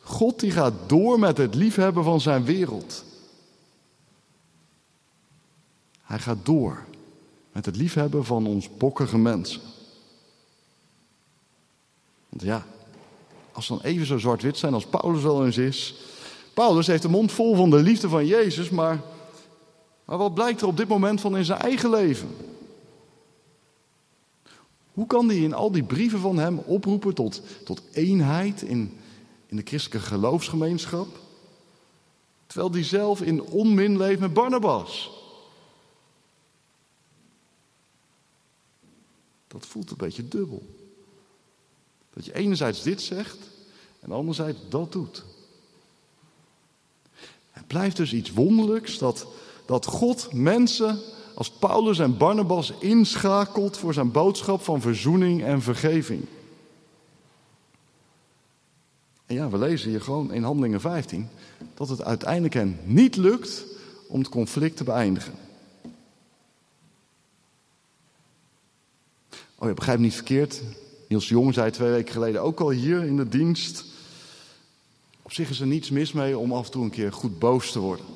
God 0.00 0.40
die 0.40 0.50
gaat 0.50 0.74
door 0.86 1.18
met 1.18 1.38
het 1.38 1.54
liefhebben 1.54 2.04
van 2.04 2.20
zijn 2.20 2.44
wereld. 2.44 3.04
Hij 6.08 6.18
gaat 6.18 6.38
door 6.42 6.84
met 7.52 7.66
het 7.66 7.76
liefhebben 7.76 8.24
van 8.24 8.46
ons 8.46 8.76
bokkige 8.76 9.18
mensen. 9.18 9.60
Want 12.28 12.42
ja, 12.42 12.66
als 13.52 13.68
we 13.68 13.74
dan 13.74 13.84
even 13.84 14.06
zo 14.06 14.18
zwart-wit 14.18 14.58
zijn 14.58 14.74
als 14.74 14.86
Paulus 14.86 15.22
wel 15.22 15.46
eens 15.46 15.56
is. 15.56 15.94
Paulus 16.54 16.86
heeft 16.86 17.02
de 17.02 17.08
mond 17.08 17.32
vol 17.32 17.56
van 17.56 17.70
de 17.70 17.76
liefde 17.76 18.08
van 18.08 18.26
Jezus, 18.26 18.70
maar, 18.70 19.00
maar 20.04 20.18
wat 20.18 20.34
blijkt 20.34 20.60
er 20.60 20.66
op 20.66 20.76
dit 20.76 20.88
moment 20.88 21.20
van 21.20 21.36
in 21.36 21.44
zijn 21.44 21.60
eigen 21.60 21.90
leven? 21.90 22.28
Hoe 24.92 25.06
kan 25.06 25.28
hij 25.28 25.38
in 25.38 25.54
al 25.54 25.70
die 25.70 25.82
brieven 25.84 26.20
van 26.20 26.38
hem 26.38 26.58
oproepen 26.58 27.14
tot, 27.14 27.42
tot 27.64 27.82
eenheid 27.92 28.62
in, 28.62 28.98
in 29.46 29.56
de 29.56 29.62
christelijke 29.64 30.06
geloofsgemeenschap? 30.06 31.08
Terwijl 32.46 32.72
hij 32.72 32.84
zelf 32.84 33.22
in 33.22 33.42
onmin 33.42 33.96
leeft 33.96 34.20
met 34.20 34.32
Barnabas. 34.32 35.10
Dat 39.48 39.66
voelt 39.66 39.90
een 39.90 39.96
beetje 39.96 40.28
dubbel. 40.28 40.62
Dat 42.12 42.24
je 42.24 42.34
enerzijds 42.34 42.82
dit 42.82 43.00
zegt 43.00 43.38
en 44.00 44.12
anderzijds 44.12 44.58
dat 44.68 44.92
doet. 44.92 45.24
Het 47.50 47.66
blijft 47.66 47.96
dus 47.96 48.12
iets 48.12 48.30
wonderlijks 48.30 48.98
dat, 48.98 49.26
dat 49.66 49.86
God 49.86 50.32
mensen 50.32 51.00
als 51.34 51.50
Paulus 51.50 51.98
en 51.98 52.16
Barnabas 52.16 52.72
inschakelt 52.78 53.76
voor 53.76 53.94
zijn 53.94 54.10
boodschap 54.10 54.62
van 54.62 54.80
verzoening 54.80 55.42
en 55.44 55.62
vergeving. 55.62 56.24
En 59.26 59.34
ja, 59.34 59.48
we 59.48 59.58
lezen 59.58 59.90
hier 59.90 60.00
gewoon 60.00 60.32
in 60.32 60.42
Handelingen 60.42 60.80
15 60.80 61.28
dat 61.74 61.88
het 61.88 62.02
uiteindelijk 62.02 62.54
hen 62.54 62.78
niet 62.84 63.16
lukt 63.16 63.64
om 64.08 64.18
het 64.18 64.28
conflict 64.28 64.76
te 64.76 64.84
beëindigen. 64.84 65.34
Oh 69.58 69.68
ja, 69.68 69.74
begrijp 69.74 69.98
niet 69.98 70.14
verkeerd. 70.14 70.62
Niels 71.08 71.28
Jong 71.28 71.54
zei 71.54 71.70
twee 71.70 71.90
weken 71.90 72.12
geleden 72.12 72.42
ook 72.42 72.60
al 72.60 72.70
hier 72.70 73.04
in 73.04 73.16
de 73.16 73.28
dienst. 73.28 73.84
Op 75.22 75.32
zich 75.32 75.50
is 75.50 75.60
er 75.60 75.66
niets 75.66 75.90
mis 75.90 76.12
mee 76.12 76.38
om 76.38 76.52
af 76.52 76.64
en 76.64 76.70
toe 76.70 76.84
een 76.84 76.90
keer 76.90 77.12
goed 77.12 77.38
boos 77.38 77.72
te 77.72 77.78
worden. 77.78 78.06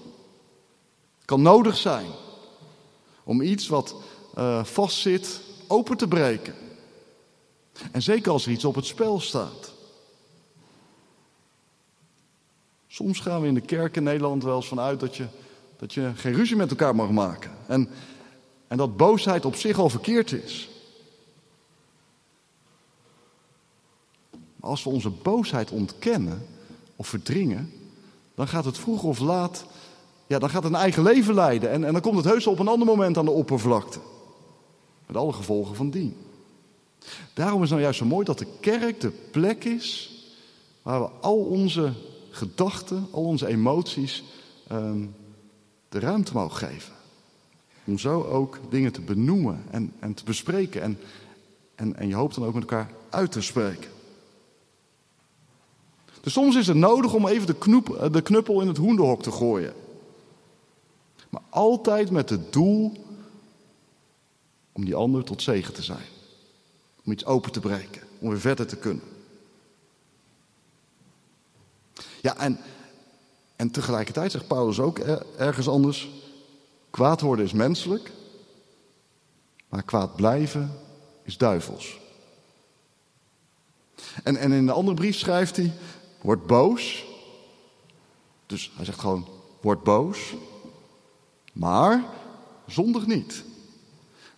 Het 1.16 1.24
kan 1.24 1.42
nodig 1.42 1.76
zijn 1.76 2.06
om 3.24 3.42
iets 3.42 3.68
wat 3.68 3.94
uh, 4.38 4.64
vastzit 4.64 5.40
open 5.66 5.96
te 5.96 6.08
breken. 6.08 6.54
En 7.92 8.02
zeker 8.02 8.32
als 8.32 8.46
er 8.46 8.52
iets 8.52 8.64
op 8.64 8.74
het 8.74 8.86
spel 8.86 9.20
staat. 9.20 9.72
Soms 12.86 13.20
gaan 13.20 13.40
we 13.40 13.46
in 13.46 13.54
de 13.54 13.60
kerk 13.60 13.96
in 13.96 14.02
Nederland 14.02 14.42
wel 14.42 14.56
eens 14.56 14.68
vanuit 14.68 15.00
dat 15.00 15.16
je, 15.16 15.26
dat 15.76 15.94
je 15.94 16.12
geen 16.14 16.34
ruzie 16.34 16.56
met 16.56 16.70
elkaar 16.70 16.94
mag 16.94 17.10
maken. 17.10 17.50
En, 17.66 17.88
en 18.68 18.76
dat 18.76 18.96
boosheid 18.96 19.44
op 19.44 19.54
zich 19.54 19.78
al 19.78 19.88
verkeerd 19.88 20.32
is. 20.32 20.70
Als 24.62 24.84
we 24.84 24.90
onze 24.90 25.10
boosheid 25.10 25.70
ontkennen 25.70 26.46
of 26.96 27.08
verdringen, 27.08 27.72
dan 28.34 28.48
gaat 28.48 28.64
het 28.64 28.78
vroeg 28.78 29.02
of 29.02 29.18
laat, 29.18 29.64
ja, 30.26 30.38
dan 30.38 30.50
gaat 30.50 30.62
het 30.62 30.72
een 30.72 30.78
eigen 30.78 31.02
leven 31.02 31.34
leiden. 31.34 31.70
En, 31.70 31.84
en 31.84 31.92
dan 31.92 32.02
komt 32.02 32.16
het 32.16 32.24
heus 32.24 32.46
op 32.46 32.58
een 32.58 32.68
ander 32.68 32.86
moment 32.86 33.18
aan 33.18 33.24
de 33.24 33.30
oppervlakte. 33.30 33.98
Met 35.06 35.16
alle 35.16 35.32
gevolgen 35.32 35.76
van 35.76 35.90
dien. 35.90 36.16
Daarom 37.34 37.62
is 37.62 37.70
nou 37.70 37.82
juist 37.82 37.98
zo 37.98 38.04
mooi 38.04 38.24
dat 38.24 38.38
de 38.38 38.46
kerk 38.60 39.00
de 39.00 39.10
plek 39.10 39.64
is 39.64 40.10
waar 40.82 41.00
we 41.00 41.08
al 41.20 41.38
onze 41.38 41.92
gedachten, 42.30 43.06
al 43.10 43.24
onze 43.24 43.46
emoties 43.46 44.24
ehm, 44.68 45.06
de 45.88 45.98
ruimte 45.98 46.32
mogen 46.32 46.68
geven. 46.68 46.92
Om 47.84 47.98
zo 47.98 48.22
ook 48.22 48.58
dingen 48.68 48.92
te 48.92 49.00
benoemen 49.00 49.64
en, 49.70 49.92
en 49.98 50.14
te 50.14 50.24
bespreken 50.24 50.82
en, 50.82 50.98
en, 51.74 51.96
en 51.96 52.08
je 52.08 52.14
hoopt 52.14 52.34
dan 52.34 52.44
ook 52.44 52.54
met 52.54 52.62
elkaar 52.62 52.90
uit 53.10 53.32
te 53.32 53.40
spreken. 53.40 53.90
Dus 56.22 56.32
soms 56.32 56.56
is 56.56 56.66
het 56.66 56.76
nodig 56.76 57.14
om 57.14 57.26
even 57.26 57.46
de, 57.46 57.54
knoep, 57.54 57.96
eh, 57.96 58.12
de 58.12 58.22
knuppel 58.22 58.60
in 58.60 58.68
het 58.68 58.76
hoenderhok 58.76 59.22
te 59.22 59.30
gooien. 59.30 59.74
Maar 61.28 61.42
altijd 61.48 62.10
met 62.10 62.30
het 62.30 62.52
doel 62.52 62.92
om 64.72 64.84
die 64.84 64.94
ander 64.94 65.24
tot 65.24 65.42
zegen 65.42 65.74
te 65.74 65.82
zijn. 65.82 66.06
Om 67.04 67.12
iets 67.12 67.24
open 67.24 67.52
te 67.52 67.60
breken, 67.60 68.02
om 68.18 68.28
weer 68.28 68.40
verder 68.40 68.66
te 68.66 68.76
kunnen. 68.76 69.04
Ja, 72.20 72.36
en, 72.36 72.58
en 73.56 73.70
tegelijkertijd 73.70 74.30
zegt 74.30 74.46
Paulus 74.46 74.78
ook 74.78 74.98
ergens 75.38 75.68
anders: 75.68 76.10
kwaad 76.90 77.20
worden 77.20 77.44
is 77.44 77.52
menselijk, 77.52 78.12
maar 79.68 79.82
kwaad 79.82 80.16
blijven 80.16 80.78
is 81.22 81.36
duivels. 81.36 82.00
En, 84.22 84.36
en 84.36 84.52
in 84.52 84.66
de 84.66 84.72
andere 84.72 84.96
brief 84.96 85.16
schrijft 85.16 85.56
hij: 85.56 85.72
Word 86.22 86.46
boos. 86.46 87.04
Dus 88.46 88.72
hij 88.76 88.84
zegt 88.84 89.00
gewoon: 89.00 89.26
Word 89.60 89.82
boos. 89.82 90.34
Maar 91.52 92.04
zondig 92.66 93.06
niet. 93.06 93.44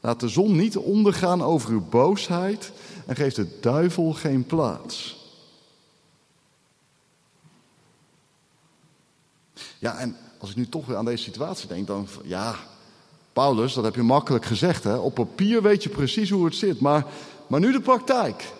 Laat 0.01 0.20
de 0.20 0.29
zon 0.29 0.57
niet 0.57 0.77
ondergaan 0.77 1.42
over 1.42 1.70
uw 1.70 1.88
boosheid 1.88 2.73
en 3.07 3.16
geef 3.16 3.35
de 3.35 3.59
duivel 3.61 4.12
geen 4.12 4.47
plaats. 4.47 5.23
Ja, 9.79 9.99
en 9.99 10.16
als 10.38 10.51
ik 10.51 10.57
nu 10.57 10.68
toch 10.68 10.87
weer 10.87 10.97
aan 10.97 11.05
deze 11.05 11.23
situatie 11.23 11.68
denk, 11.68 11.87
dan 11.87 12.09
ja, 12.23 12.57
Paulus, 13.33 13.75
dat 13.75 13.85
heb 13.85 13.94
je 13.94 14.03
makkelijk 14.03 14.44
gezegd. 14.44 14.85
Hè? 14.85 14.97
Op 14.97 15.14
papier 15.14 15.62
weet 15.62 15.83
je 15.83 15.88
precies 15.88 16.31
hoe 16.31 16.44
het 16.44 16.55
zit, 16.55 16.81
maar, 16.81 17.07
maar 17.47 17.61
nu 17.61 17.73
de 17.73 17.81
praktijk. 17.81 18.53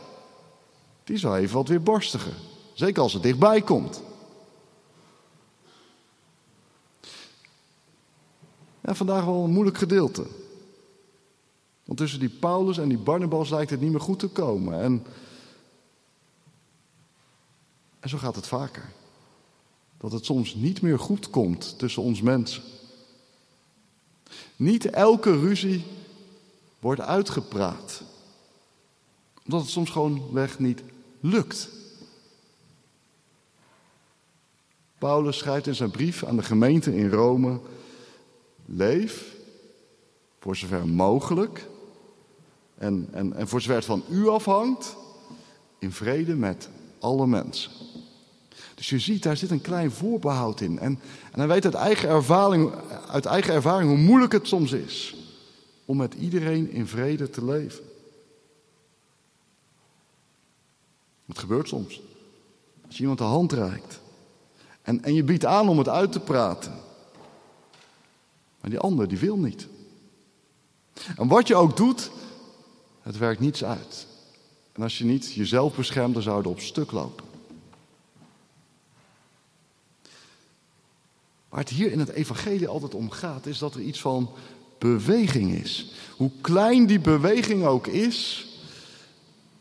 Die 1.05 1.17
zou 1.17 1.37
even 1.37 1.57
wat 1.57 1.69
weer 1.69 1.83
borstiger. 1.83 2.33
Zeker 2.75 3.03
als 3.03 3.13
het 3.13 3.23
dichtbij 3.23 3.63
komt. 3.63 4.03
Ja, 8.81 8.95
vandaag 8.95 9.25
wel 9.25 9.45
een 9.45 9.51
moeilijk 9.51 9.79
gedeelte. 9.79 10.27
Want 11.85 11.99
tussen 11.99 12.21
die 12.21 12.29
Paulus 12.29 12.79
en 12.79 12.89
die 12.89 12.99
Barnabas 12.99 13.51
lijkt 13.51 13.71
het 13.71 13.81
niet 13.81 13.91
meer 13.91 14.01
goed 14.01 14.19
te 14.19 14.29
komen. 14.29 14.81
En, 14.81 15.07
en 18.01 18.09
zo 18.09 18.19
gaat 18.19 18.37
het 18.37 18.47
vaker. 18.47 18.93
Dat 19.99 20.13
het 20.13 20.25
soms 20.25 20.55
niet 20.55 20.83
meer 20.83 20.99
goed 20.99 21.31
komt 21.31 21.79
tussen 21.79 22.03
ons 22.03 22.21
mensen. 22.21 22.63
Niet 24.57 24.91
elke 24.91 25.41
ruzie 25.41 25.85
wordt 26.79 27.01
uitgepraat. 27.01 28.03
Omdat 29.45 29.61
het 29.61 29.71
soms 29.71 29.91
gewoon 29.91 30.33
weg 30.33 30.59
niet 30.59 30.83
lukt. 31.21 31.69
Paulus 35.05 35.39
schrijft 35.39 35.67
in 35.67 35.75
zijn 35.75 35.91
brief 35.91 36.25
aan 36.25 36.37
de 36.37 36.43
gemeente 36.43 36.97
in 36.97 37.11
Rome: 37.11 37.61
Leef, 38.65 39.35
voor 40.41 40.57
zover 40.57 40.89
mogelijk, 40.89 41.67
en, 42.75 43.09
en, 43.13 43.33
en 43.33 43.49
voor 43.49 43.61
zover 43.61 43.77
het 43.77 43.85
van 43.85 44.03
u 44.11 44.29
afhangt, 44.29 44.97
in 45.79 45.93
vrede 45.93 46.35
met 46.37 46.69
alle 46.99 47.27
mensen. 47.27 47.71
Dus 48.75 48.89
je 48.89 48.99
ziet, 48.99 49.23
daar 49.23 49.37
zit 49.37 49.51
een 49.51 49.61
klein 49.61 49.91
voorbehoud 49.91 50.61
in. 50.61 50.79
En, 50.79 51.01
en 51.33 51.39
hij 51.39 51.49
weet 51.49 51.65
uit 51.65 51.75
eigen, 51.75 52.09
ervaring, 52.09 52.73
uit 53.09 53.27
eigen 53.27 53.55
ervaring 53.55 53.91
hoe 53.91 53.99
moeilijk 53.99 54.33
het 54.33 54.47
soms 54.47 54.73
is 54.73 55.17
om 55.85 55.97
met 55.97 56.15
iedereen 56.15 56.71
in 56.71 56.87
vrede 56.87 57.31
te 57.31 57.45
leven. 57.45 57.85
Het 61.27 61.39
gebeurt 61.39 61.69
soms. 61.69 62.03
Als 62.87 62.95
je 62.95 63.01
iemand 63.01 63.19
de 63.19 63.25
hand 63.25 63.53
reikt. 63.53 64.03
En, 64.85 65.03
en 65.05 65.15
je 65.15 65.23
biedt 65.23 65.45
aan 65.45 65.69
om 65.69 65.79
het 65.79 65.89
uit 65.89 66.13
te 66.13 66.21
praten. 66.21 66.73
Maar 68.61 68.71
die 68.71 68.79
ander, 68.79 69.09
die 69.09 69.19
wil 69.19 69.37
niet. 69.37 69.67
En 71.17 71.29
wat 71.29 71.49
je 71.49 71.55
ook 71.55 71.77
doet, 71.77 72.11
het 73.03 73.19
werkt 73.19 73.41
niets 73.41 73.65
uit. 73.65 74.07
En 74.73 74.83
als 74.83 74.99
je 74.99 75.05
niet 75.05 75.33
jezelf 75.33 75.77
beschermt, 75.77 76.15
dan 76.15 76.23
zou 76.23 76.43
je 76.43 76.49
op 76.49 76.61
stuk 76.61 76.93
lopen. 76.93 77.25
Waar 81.49 81.61
het 81.61 81.69
hier 81.69 81.93
in 81.93 81.99
het 81.99 82.09
evangelie 82.09 82.69
altijd 82.69 82.95
om 82.95 83.11
gaat, 83.11 83.47
is 83.47 83.59
dat 83.59 83.75
er 83.75 83.81
iets 83.81 84.01
van 84.01 84.31
beweging 84.79 85.53
is. 85.53 85.93
Hoe 86.17 86.31
klein 86.41 86.87
die 86.87 87.01
beweging 87.01 87.65
ook 87.65 87.87
is, 87.87 88.49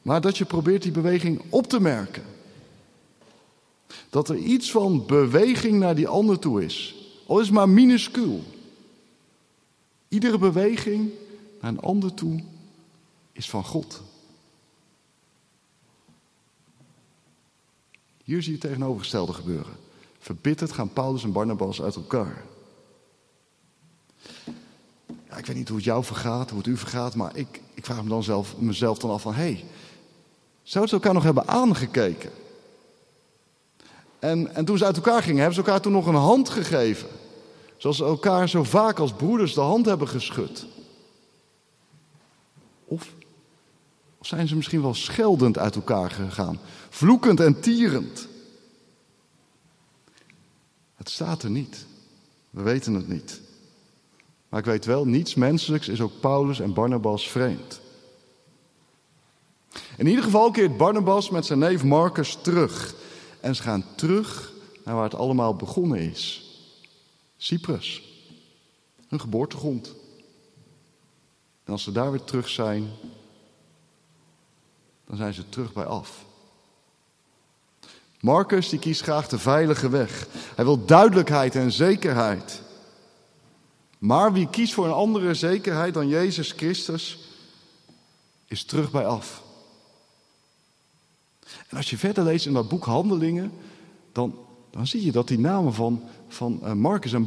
Maar 0.04 0.22
dat 0.22 0.38
je 0.38 0.46
probeert 0.46 0.82
die 0.82 0.92
beweging 0.92 1.42
op 1.50 1.68
te 1.68 1.80
merken. 1.80 2.24
Dat 4.10 4.30
er 4.30 4.38
iets 4.38 4.72
van 4.72 5.06
beweging 5.06 5.80
naar 5.80 5.96
die 5.96 6.08
ander 6.08 6.40
toe 6.40 6.64
is. 6.64 6.96
Al 7.28 7.40
is 7.40 7.46
het 7.46 7.56
maar 7.56 7.70
minuscuul. 7.70 8.44
Iedere 10.08 10.38
beweging 10.38 11.12
naar 11.62 11.72
een 11.72 11.80
ander 11.80 12.14
toe 12.14 12.44
is 13.32 13.50
van 13.50 13.64
God. 13.64 14.02
Hier 18.24 18.42
zie 18.42 18.52
je 18.52 18.58
het 18.58 18.68
tegenovergestelde 18.68 19.34
gebeuren. 19.34 19.74
Verbitterd 20.20 20.72
gaan 20.72 20.94
Paulus 20.94 21.24
en 21.24 21.32
Barnabas 21.32 21.82
uit 21.82 21.96
elkaar. 21.96 22.44
Ja, 25.30 25.38
ik 25.38 25.46
weet 25.46 25.56
niet 25.56 25.68
hoe 25.68 25.78
het 25.78 25.86
jou 25.86 26.04
vergaat, 26.04 26.50
hoe 26.50 26.58
het 26.58 26.68
u 26.68 26.78
vergaat, 26.78 27.16
maar 27.16 27.36
ik, 27.36 27.62
ik 27.74 27.86
vraag 27.86 28.04
me 28.04 28.10
dan 28.10 28.24
zelf, 28.24 28.58
mezelf 28.58 28.98
dan 28.98 29.10
af 29.10 29.22
van... 29.22 29.34
hé, 29.34 29.42
hey, 29.42 29.66
zouden 30.64 30.90
ze 30.90 30.96
elkaar 30.96 31.14
nog 31.14 31.24
hebben 31.24 31.48
aangekeken? 31.48 32.32
En, 34.24 34.56
en 34.56 34.66
toen 34.66 34.78
ze 34.78 34.86
uit 34.86 34.96
elkaar 34.96 35.22
gingen, 35.22 35.38
hebben 35.38 35.56
ze 35.56 35.62
elkaar 35.62 35.82
toen 35.82 35.92
nog 35.92 36.06
een 36.06 36.16
hand 36.16 36.50
gegeven. 36.50 37.10
Zoals 37.78 37.98
ze 37.98 38.04
elkaar 38.04 38.50
zo 38.50 38.64
vaak 38.64 39.00
als 39.00 39.14
broeders 39.14 39.54
de 39.54 39.62
hand 39.62 39.86
hebben 39.86 40.08
geschud. 40.08 40.66
Of, 42.86 43.14
of 44.18 44.28
zijn 44.28 44.48
ze 44.48 44.56
misschien 44.56 44.82
wel 44.82 44.94
scheldend 44.94 45.58
uit 45.58 45.76
elkaar 45.76 46.12
gegaan, 46.12 46.60
vloekend 46.90 47.40
en 47.40 47.60
tierend? 47.60 48.28
Het 50.96 51.10
staat 51.10 51.44
er 51.44 51.50
niet. 51.50 51.86
We 52.50 52.62
weten 52.62 52.94
het 52.94 53.08
niet. 53.08 53.42
Maar 54.50 54.60
ik 54.60 54.66
weet 54.66 54.86
wel, 54.86 55.06
niets 55.06 55.36
menselijks 55.36 55.88
is 55.88 56.02
ook 56.02 56.20
Paulus 56.20 56.60
en 56.60 56.74
Barnabas 56.74 57.30
vreemd. 57.30 57.82
In 59.98 60.08
ieder 60.08 60.24
geval 60.24 60.52
keert 60.52 60.78
Barnabas 60.78 61.30
met 61.30 61.46
zijn 61.46 61.60
neef 61.60 61.84
Marcus 61.84 62.38
terug. 62.42 63.02
En 63.44 63.56
ze 63.56 63.62
gaan 63.62 63.86
terug 63.96 64.52
naar 64.84 64.96
waar 64.96 65.04
het 65.04 65.16
allemaal 65.16 65.56
begonnen 65.56 66.00
is. 66.00 66.44
Cyprus. 67.38 68.02
Hun 69.08 69.20
geboortegrond. 69.20 69.96
En 71.64 71.72
als 71.72 71.84
ze 71.84 71.92
daar 71.92 72.12
weer 72.12 72.24
terug 72.24 72.50
zijn, 72.50 72.92
dan 75.06 75.18
zijn 75.18 75.34
ze 75.34 75.50
terug 75.50 75.74
bij 75.74 75.86
af. 75.86 76.26
Marcus 78.20 78.70
die 78.70 78.80
kiest 78.80 79.02
graag 79.02 79.28
de 79.28 79.40
veilige 79.40 79.90
weg. 79.90 80.28
Hij 80.56 80.66
wil 80.66 80.86
duidelijkheid 80.86 81.56
en 81.56 81.72
zekerheid. 81.72 82.62
Maar 83.98 84.34
wie 84.34 84.50
kiest 84.50 84.74
voor 84.74 84.86
een 84.86 84.92
andere 84.92 85.34
zekerheid 85.34 85.94
dan 85.94 86.08
Jezus 86.08 86.52
Christus, 86.52 87.20
is 88.46 88.64
terug 88.64 88.92
bij 88.92 89.06
af. 89.06 89.43
En 91.74 91.80
als 91.80 91.90
je 91.90 91.98
verder 91.98 92.24
leest 92.24 92.46
in 92.46 92.54
dat 92.54 92.68
boek 92.68 92.86
Handelingen, 92.86 93.52
dan, 94.12 94.36
dan 94.70 94.88
zie 94.88 95.06
je 95.06 95.12
dat 95.12 95.28
die 95.28 95.40
namen 95.40 95.74
van, 95.74 96.04
van 96.28 96.60
eh, 96.64 96.74
Marcus 96.74 97.14
en 97.14 97.26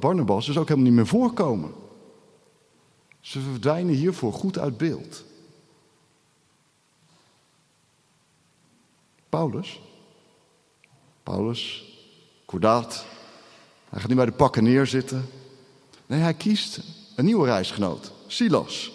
Barnabas 0.00 0.46
dus 0.46 0.58
ook 0.58 0.68
helemaal 0.68 0.88
niet 0.88 0.96
meer 0.96 1.06
voorkomen. 1.06 1.72
Ze 3.20 3.40
verdwijnen 3.40 3.94
hiervoor 3.94 4.32
goed 4.32 4.58
uit 4.58 4.76
beeld. 4.76 5.24
Paulus, 9.28 9.80
Paulus, 11.22 11.84
kordaat, 12.44 13.04
hij 13.88 14.00
gaat 14.00 14.08
niet 14.08 14.16
bij 14.16 14.26
de 14.26 14.32
pakken 14.32 14.64
neerzitten. 14.64 15.26
Nee, 16.06 16.20
hij 16.20 16.34
kiest 16.34 16.80
een 17.16 17.24
nieuwe 17.24 17.46
reisgenoot, 17.46 18.12
Silas. 18.26 18.92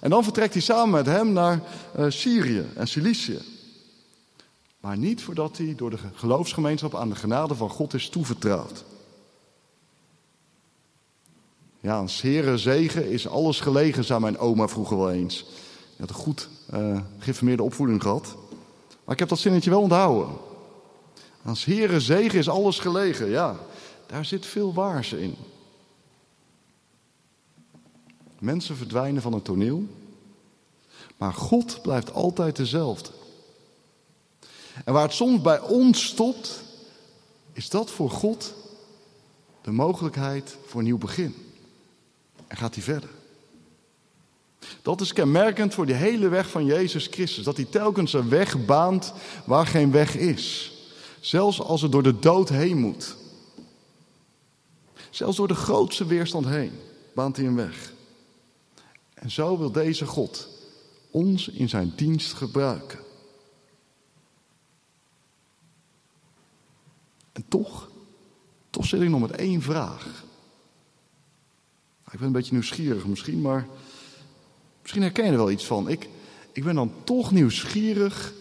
En 0.00 0.10
dan 0.10 0.24
vertrekt 0.24 0.52
hij 0.52 0.62
samen 0.62 0.90
met 0.90 1.06
hem 1.06 1.32
naar 1.32 1.62
uh, 1.98 2.04
Syrië 2.08 2.66
en 2.74 2.88
Cilicië. 2.88 3.49
Maar 4.80 4.96
niet 4.96 5.22
voordat 5.22 5.58
hij 5.58 5.74
door 5.76 5.90
de 5.90 5.98
geloofsgemeenschap 6.14 6.94
aan 6.94 7.08
de 7.08 7.14
genade 7.14 7.54
van 7.54 7.70
God 7.70 7.94
is 7.94 8.08
toevertrouwd. 8.08 8.84
Ja, 11.80 11.98
een 11.98 12.08
zere 12.08 12.58
zegen 12.58 13.10
is 13.10 13.28
alles 13.28 13.60
gelegen, 13.60 14.04
zei 14.04 14.20
mijn 14.20 14.38
oma 14.38 14.68
vroeger 14.68 14.96
wel 14.96 15.10
eens. 15.10 15.38
Hij 15.38 16.06
had 16.06 16.08
een 16.08 16.14
goed 16.14 16.48
uh, 16.74 17.00
geïnformeerde 17.18 17.62
opvoeding 17.62 18.02
gehad. 18.02 18.36
Maar 19.04 19.14
ik 19.14 19.18
heb 19.18 19.28
dat 19.28 19.38
zinnetje 19.38 19.70
wel 19.70 19.80
onthouden. 19.80 20.36
Als 21.44 21.64
Heere 21.64 22.00
zegen 22.00 22.38
is 22.38 22.48
alles 22.48 22.78
gelegen. 22.78 23.28
Ja, 23.28 23.56
daar 24.06 24.24
zit 24.24 24.46
veel 24.46 24.74
waars 24.74 25.12
in. 25.12 25.34
Mensen 28.38 28.76
verdwijnen 28.76 29.22
van 29.22 29.32
het 29.32 29.44
toneel, 29.44 29.84
maar 31.16 31.34
God 31.34 31.82
blijft 31.82 32.12
altijd 32.12 32.56
dezelfde. 32.56 33.10
En 34.84 34.92
waar 34.92 35.02
het 35.02 35.12
soms 35.12 35.40
bij 35.40 35.60
ons 35.60 36.04
stopt, 36.04 36.62
is 37.52 37.68
dat 37.68 37.90
voor 37.90 38.10
God 38.10 38.54
de 39.62 39.70
mogelijkheid 39.70 40.56
voor 40.66 40.78
een 40.80 40.86
nieuw 40.86 40.98
begin. 40.98 41.34
En 42.46 42.56
gaat 42.56 42.74
hij 42.74 42.84
verder. 42.84 43.10
Dat 44.82 45.00
is 45.00 45.12
kenmerkend 45.12 45.74
voor 45.74 45.86
die 45.86 45.94
hele 45.94 46.28
weg 46.28 46.50
van 46.50 46.64
Jezus 46.64 47.06
Christus. 47.06 47.44
Dat 47.44 47.56
hij 47.56 47.64
telkens 47.64 48.12
een 48.12 48.28
weg 48.28 48.64
baant 48.64 49.12
waar 49.44 49.66
geen 49.66 49.90
weg 49.90 50.16
is. 50.16 50.72
Zelfs 51.20 51.60
als 51.60 51.82
het 51.82 51.92
door 51.92 52.02
de 52.02 52.18
dood 52.18 52.48
heen 52.48 52.78
moet. 52.78 53.16
Zelfs 55.10 55.36
door 55.36 55.48
de 55.48 55.54
grootste 55.54 56.06
weerstand 56.06 56.46
heen 56.46 56.72
baant 57.14 57.36
hij 57.36 57.46
een 57.46 57.56
weg. 57.56 57.92
En 59.14 59.30
zo 59.30 59.58
wil 59.58 59.72
deze 59.72 60.06
God 60.06 60.48
ons 61.10 61.48
in 61.48 61.68
zijn 61.68 61.92
dienst 61.96 62.32
gebruiken. 62.32 62.98
En 67.32 67.44
toch, 67.48 67.90
ik 68.92 69.08
nog 69.08 69.20
met 69.20 69.30
één 69.30 69.62
vraag. 69.62 70.24
Ik 72.10 72.18
ben 72.18 72.26
een 72.26 72.32
beetje 72.32 72.52
nieuwsgierig 72.52 73.06
misschien, 73.06 73.40
maar 73.40 73.66
misschien 74.80 75.02
herken 75.02 75.24
je 75.24 75.30
er 75.30 75.36
wel 75.36 75.50
iets 75.50 75.66
van. 75.66 75.88
Ik, 75.88 76.08
ik 76.52 76.64
ben 76.64 76.74
dan 76.74 76.92
toch 77.04 77.30
nieuwsgierig 77.30 78.32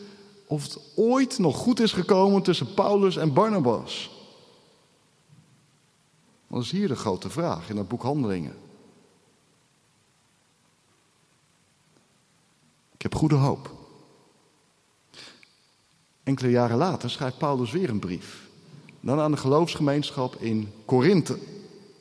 of 0.48 0.64
het 0.64 0.80
ooit 0.96 1.38
nog 1.38 1.58
goed 1.58 1.80
is 1.80 1.92
gekomen 1.92 2.42
tussen 2.42 2.74
Paulus 2.74 3.18
en 3.18 3.34
Barnabas. 3.34 4.18
Dat 6.48 6.62
is 6.64 6.72
hier 6.72 6.88
de 6.88 6.96
grote 6.96 7.30
vraag 7.30 7.70
in 7.70 7.78
het 7.78 7.88
boek 7.88 8.02
Handelingen. 8.02 8.56
Ik 12.94 13.02
heb 13.02 13.16
goede 13.16 13.36
hoop. 13.36 13.72
Enkele 16.24 16.50
jaren 16.50 16.78
later 16.78 17.10
schrijft 17.10 17.38
Paulus 17.38 17.72
weer 17.72 17.90
een 17.90 18.00
brief. 18.00 18.49
Dan 19.00 19.20
aan 19.20 19.32
de 19.32 19.38
geloofsgemeenschap 19.38 20.36
in 20.36 20.72
Korinthe, 20.86 21.38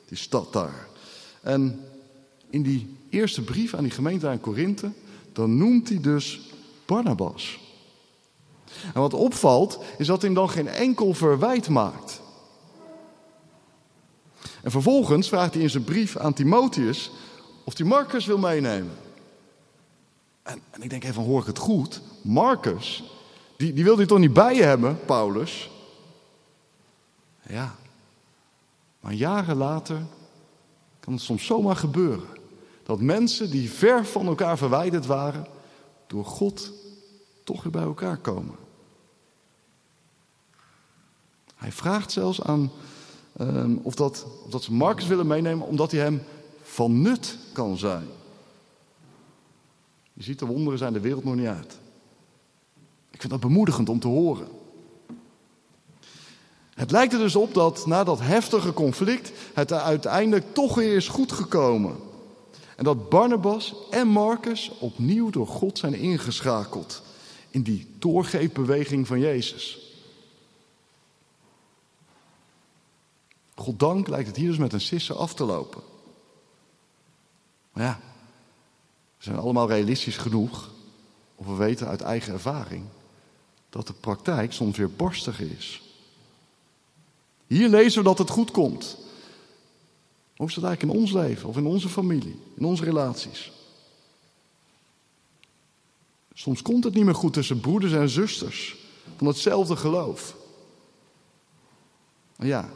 die 0.05 0.17
stad 0.17 0.53
daar. 0.53 0.87
En 1.41 1.79
in 2.49 2.61
die 2.61 2.97
eerste 3.09 3.41
brief 3.41 3.73
aan 3.73 3.83
die 3.83 3.91
gemeente 3.91 4.27
aan 4.27 4.39
Korinthe, 4.39 4.91
dan 5.33 5.57
noemt 5.57 5.89
hij 5.89 6.01
dus 6.01 6.39
Barnabas. 6.85 7.59
En 8.93 9.01
wat 9.01 9.13
opvalt, 9.13 9.79
is 9.97 10.07
dat 10.07 10.21
hij 10.21 10.29
hem 10.29 10.39
dan 10.39 10.49
geen 10.49 10.67
enkel 10.67 11.13
verwijt 11.13 11.69
maakt. 11.69 12.21
En 14.61 14.71
vervolgens 14.71 15.27
vraagt 15.27 15.53
hij 15.53 15.63
in 15.63 15.69
zijn 15.69 15.83
brief 15.83 16.17
aan 16.17 16.33
Timotheus 16.33 17.11
of 17.63 17.77
hij 17.77 17.85
Marcus 17.85 18.25
wil 18.25 18.37
meenemen. 18.37 18.97
En, 20.43 20.61
en 20.69 20.81
ik 20.81 20.89
denk 20.89 21.03
even, 21.03 21.23
hoor 21.23 21.41
ik 21.41 21.47
het 21.47 21.57
goed? 21.57 22.01
Marcus, 22.21 23.03
die, 23.57 23.73
die 23.73 23.83
wilde 23.83 23.99
hij 23.99 24.07
toch 24.07 24.19
niet 24.19 24.33
bij 24.33 24.55
je 24.55 24.63
hebben, 24.63 24.99
Paulus? 25.05 25.69
Ja. 27.49 27.75
Maar 28.99 29.13
jaren 29.13 29.55
later 29.55 30.01
kan 30.99 31.13
het 31.13 31.21
soms 31.21 31.45
zomaar 31.45 31.75
gebeuren. 31.75 32.27
Dat 32.83 33.01
mensen 33.01 33.49
die 33.49 33.71
ver 33.71 34.05
van 34.05 34.27
elkaar 34.27 34.57
verwijderd 34.57 35.05
waren, 35.05 35.45
door 36.07 36.25
God 36.25 36.71
toch 37.43 37.63
weer 37.63 37.71
bij 37.71 37.81
elkaar 37.83 38.17
komen. 38.17 38.55
Hij 41.55 41.71
vraagt 41.71 42.11
zelfs 42.11 42.41
aan 42.41 42.71
um, 43.41 43.79
of, 43.83 43.95
dat, 43.95 44.25
of 44.45 44.51
dat 44.51 44.63
ze 44.63 44.73
Marcus 44.73 45.07
willen 45.07 45.27
meenemen, 45.27 45.67
omdat 45.67 45.91
hij 45.91 46.01
hem 46.01 46.21
van 46.61 47.01
nut 47.01 47.37
kan 47.53 47.77
zijn. 47.77 48.07
Je 50.13 50.23
ziet, 50.23 50.39
de 50.39 50.45
wonderen 50.45 50.79
zijn 50.79 50.93
de 50.93 50.99
wereld 50.99 51.23
nog 51.23 51.35
niet 51.35 51.47
uit. 51.47 51.79
Ik 53.11 53.19
vind 53.19 53.31
dat 53.31 53.41
bemoedigend 53.41 53.89
om 53.89 53.99
te 53.99 54.07
horen. 54.07 54.47
Het 56.79 56.91
lijkt 56.91 57.13
er 57.13 57.19
dus 57.19 57.35
op 57.35 57.53
dat 57.53 57.85
na 57.85 58.03
dat 58.03 58.19
heftige 58.19 58.73
conflict 58.73 59.31
het 59.53 59.71
uiteindelijk 59.71 60.53
toch 60.53 60.75
weer 60.75 60.95
is 60.95 61.07
goed 61.07 61.31
gekomen. 61.31 61.95
En 62.75 62.83
dat 62.83 63.09
Barnabas 63.09 63.75
en 63.89 64.07
Marcus 64.07 64.71
opnieuw 64.79 65.29
door 65.29 65.47
God 65.47 65.77
zijn 65.77 65.93
ingeschakeld 65.93 67.01
in 67.49 67.61
die 67.61 67.95
doorgeefbeweging 67.97 69.07
van 69.07 69.19
Jezus. 69.19 69.77
Goddank 73.55 74.07
lijkt 74.07 74.27
het 74.27 74.35
hier 74.35 74.49
dus 74.49 74.57
met 74.57 74.73
een 74.73 74.81
sisse 74.81 75.13
af 75.13 75.33
te 75.33 75.43
lopen. 75.43 75.81
Maar 77.73 77.83
ja, 77.83 77.99
we 79.17 79.23
zijn 79.23 79.37
allemaal 79.37 79.67
realistisch 79.67 80.17
genoeg 80.17 80.69
Of 81.35 81.45
we 81.45 81.55
weten 81.55 81.87
uit 81.87 82.01
eigen 82.01 82.33
ervaring 82.33 82.83
dat 83.69 83.87
de 83.87 83.93
praktijk 83.93 84.53
soms 84.53 84.77
weer 84.77 84.91
borstig 84.91 85.39
is. 85.39 85.87
Hier 87.49 87.69
lezen 87.69 87.97
we 87.99 88.07
dat 88.07 88.17
het 88.17 88.29
goed 88.29 88.51
komt. 88.51 88.97
Hoe 90.35 90.47
is 90.47 90.53
dat 90.53 90.63
eigenlijk 90.63 90.93
in 90.93 91.01
ons 91.01 91.11
leven 91.11 91.49
of 91.49 91.57
in 91.57 91.65
onze 91.65 91.89
familie, 91.89 92.39
in 92.55 92.65
onze 92.65 92.83
relaties? 92.83 93.51
Soms 96.33 96.61
komt 96.61 96.83
het 96.83 96.93
niet 96.93 97.03
meer 97.03 97.15
goed 97.15 97.33
tussen 97.33 97.59
broeders 97.59 97.93
en 97.93 98.09
zusters 98.09 98.77
van 99.17 99.27
hetzelfde 99.27 99.75
geloof. 99.75 100.35
Ja, 102.35 102.69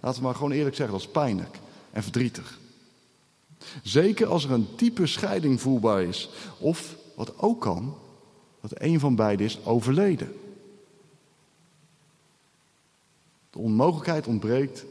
laten 0.00 0.20
we 0.20 0.26
maar 0.26 0.34
gewoon 0.34 0.52
eerlijk 0.52 0.76
zeggen, 0.76 0.98
dat 0.98 1.06
is 1.06 1.12
pijnlijk 1.12 1.58
en 1.90 2.02
verdrietig. 2.02 2.58
Zeker 3.82 4.26
als 4.26 4.44
er 4.44 4.50
een 4.50 4.68
diepe 4.76 5.06
scheiding 5.06 5.60
voelbaar 5.60 6.02
is. 6.02 6.28
Of, 6.58 6.96
wat 7.14 7.38
ook 7.38 7.60
kan, 7.60 7.96
dat 8.60 8.72
een 8.74 9.00
van 9.00 9.14
beiden 9.14 9.46
is 9.46 9.58
overleden. 9.64 10.34
De 13.50 13.58
onmogelijkheid 13.58 14.26
ontbreekt 14.26 14.84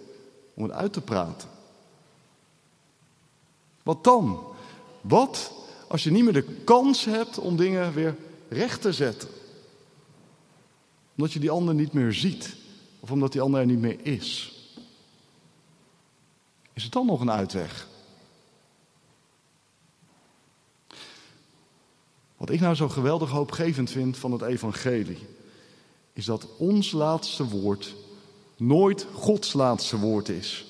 om 0.53 0.63
het 0.63 0.71
uit 0.71 0.93
te 0.93 1.01
praten. 1.01 1.49
Wat 3.83 4.03
dan? 4.03 4.43
Wat 5.01 5.51
als 5.87 6.03
je 6.03 6.11
niet 6.11 6.23
meer 6.23 6.33
de 6.33 6.61
kans 6.63 7.05
hebt 7.05 7.37
om 7.37 7.57
dingen 7.57 7.93
weer 7.93 8.15
recht 8.49 8.81
te 8.81 8.93
zetten? 8.93 9.29
Omdat 11.15 11.33
je 11.33 11.39
die 11.39 11.51
ander 11.51 11.73
niet 11.73 11.93
meer 11.93 12.13
ziet. 12.13 12.55
Of 12.99 13.11
omdat 13.11 13.31
die 13.31 13.41
ander 13.41 13.59
er 13.59 13.65
niet 13.65 13.81
meer 13.81 14.05
is. 14.05 14.55
Is 16.73 16.83
het 16.83 16.91
dan 16.91 17.05
nog 17.05 17.21
een 17.21 17.31
uitweg? 17.31 17.87
Wat 22.37 22.49
ik 22.49 22.59
nou 22.59 22.75
zo 22.75 22.89
geweldig 22.89 23.29
hoopgevend 23.29 23.89
vind 23.89 24.17
van 24.17 24.31
het 24.31 24.41
evangelie, 24.41 25.25
is 26.13 26.25
dat 26.25 26.47
ons 26.57 26.91
laatste 26.91 27.47
woord 27.47 27.95
nooit 28.57 29.07
Gods 29.13 29.53
laatste 29.53 29.99
woord 29.99 30.29
is. 30.29 30.65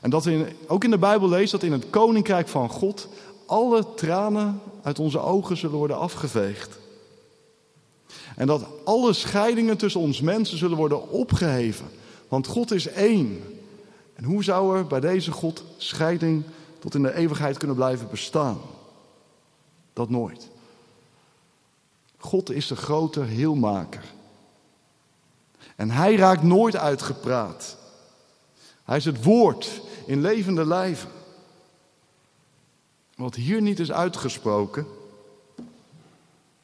En 0.00 0.10
dat 0.10 0.24
we 0.24 0.52
ook 0.66 0.84
in 0.84 0.90
de 0.90 0.98
Bijbel 0.98 1.28
lezen 1.28 1.58
dat 1.58 1.68
in 1.68 1.72
het 1.72 1.90
koninkrijk 1.90 2.48
van 2.48 2.68
God 2.68 3.08
alle 3.46 3.94
tranen 3.94 4.60
uit 4.82 4.98
onze 4.98 5.18
ogen 5.18 5.56
zullen 5.56 5.78
worden 5.78 5.98
afgeveegd. 5.98 6.78
En 8.36 8.46
dat 8.46 8.66
alle 8.84 9.12
scheidingen 9.12 9.76
tussen 9.76 10.00
ons 10.00 10.20
mensen 10.20 10.58
zullen 10.58 10.76
worden 10.76 11.10
opgeheven. 11.10 11.86
Want 12.28 12.46
God 12.46 12.70
is 12.70 12.86
één. 12.86 13.42
En 14.14 14.24
hoe 14.24 14.44
zou 14.44 14.78
er 14.78 14.86
bij 14.86 15.00
deze 15.00 15.32
God 15.32 15.64
scheiding 15.76 16.42
tot 16.78 16.94
in 16.94 17.02
de 17.02 17.14
eeuwigheid 17.14 17.58
kunnen 17.58 17.76
blijven 17.76 18.08
bestaan? 18.10 18.58
Dat 19.92 20.10
nooit. 20.10 20.48
God 22.18 22.50
is 22.50 22.66
de 22.66 22.76
grote 22.76 23.20
heelmaker. 23.20 24.04
En 25.76 25.90
hij 25.90 26.16
raakt 26.16 26.42
nooit 26.42 26.76
uitgepraat. 26.76 27.76
Hij 28.84 28.96
is 28.96 29.04
het 29.04 29.24
woord 29.24 29.80
in 30.06 30.20
levende 30.20 30.66
lijven. 30.66 31.10
Wat 33.14 33.34
hier 33.34 33.62
niet 33.62 33.80
is 33.80 33.92
uitgesproken, 33.92 34.86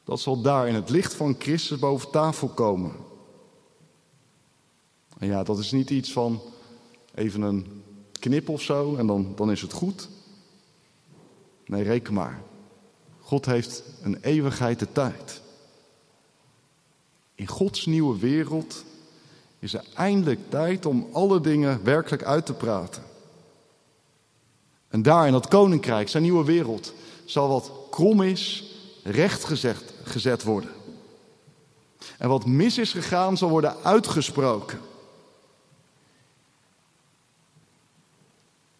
dat 0.03 0.19
zal 0.19 0.41
daar 0.41 0.67
in 0.67 0.75
het 0.75 0.89
licht 0.89 1.13
van 1.13 1.35
Christus 1.39 1.79
boven 1.79 2.09
tafel 2.09 2.47
komen. 2.47 2.95
En 5.17 5.27
ja, 5.27 5.43
dat 5.43 5.57
is 5.57 5.71
niet 5.71 5.89
iets 5.89 6.11
van 6.11 6.41
even 7.13 7.41
een 7.41 7.83
knip 8.19 8.49
of 8.49 8.61
zo 8.61 8.95
en 8.95 9.07
dan, 9.07 9.33
dan 9.35 9.51
is 9.51 9.61
het 9.61 9.73
goed. 9.73 10.09
Nee, 11.65 11.83
reken 11.83 12.13
maar. 12.13 12.41
God 13.19 13.45
heeft 13.45 13.83
een 14.01 14.17
eeuwigheid 14.21 14.79
de 14.79 14.91
tijd. 14.91 15.41
In 17.35 17.47
Gods 17.47 17.85
nieuwe 17.85 18.19
wereld 18.19 18.83
is 19.61 19.73
er 19.73 19.83
eindelijk 19.93 20.49
tijd 20.49 20.85
om 20.85 21.07
alle 21.11 21.41
dingen 21.41 21.83
werkelijk 21.83 22.23
uit 22.23 22.45
te 22.45 22.53
praten. 22.53 23.03
En 24.87 25.01
daar 25.01 25.25
in 25.25 25.31
dat 25.31 25.47
koninkrijk, 25.47 26.09
zijn 26.09 26.23
nieuwe 26.23 26.45
wereld, 26.45 26.93
zal 27.25 27.47
wat 27.47 27.71
krom 27.89 28.21
is, 28.21 28.63
recht 29.03 29.43
gezet, 29.43 29.93
gezet 30.03 30.43
worden. 30.43 30.69
En 32.17 32.29
wat 32.29 32.45
mis 32.45 32.77
is 32.77 32.91
gegaan, 32.91 33.37
zal 33.37 33.49
worden 33.49 33.75
uitgesproken. 33.83 34.79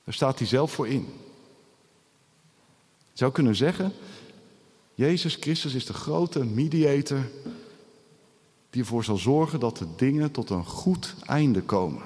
Daar 0.04 0.14
staat 0.14 0.38
hij 0.38 0.48
zelf 0.48 0.72
voor 0.72 0.88
in. 0.88 1.14
Je 3.12 3.18
zou 3.18 3.32
kunnen 3.32 3.56
zeggen, 3.56 3.94
Jezus 4.94 5.36
Christus 5.36 5.74
is 5.74 5.86
de 5.86 5.94
grote 5.94 6.46
mediator 6.46 7.30
die 8.72 8.82
ervoor 8.82 9.04
zal 9.04 9.18
zorgen 9.18 9.60
dat 9.60 9.78
de 9.78 9.88
dingen 9.96 10.32
tot 10.32 10.50
een 10.50 10.66
goed 10.66 11.16
einde 11.26 11.62
komen. 11.62 12.04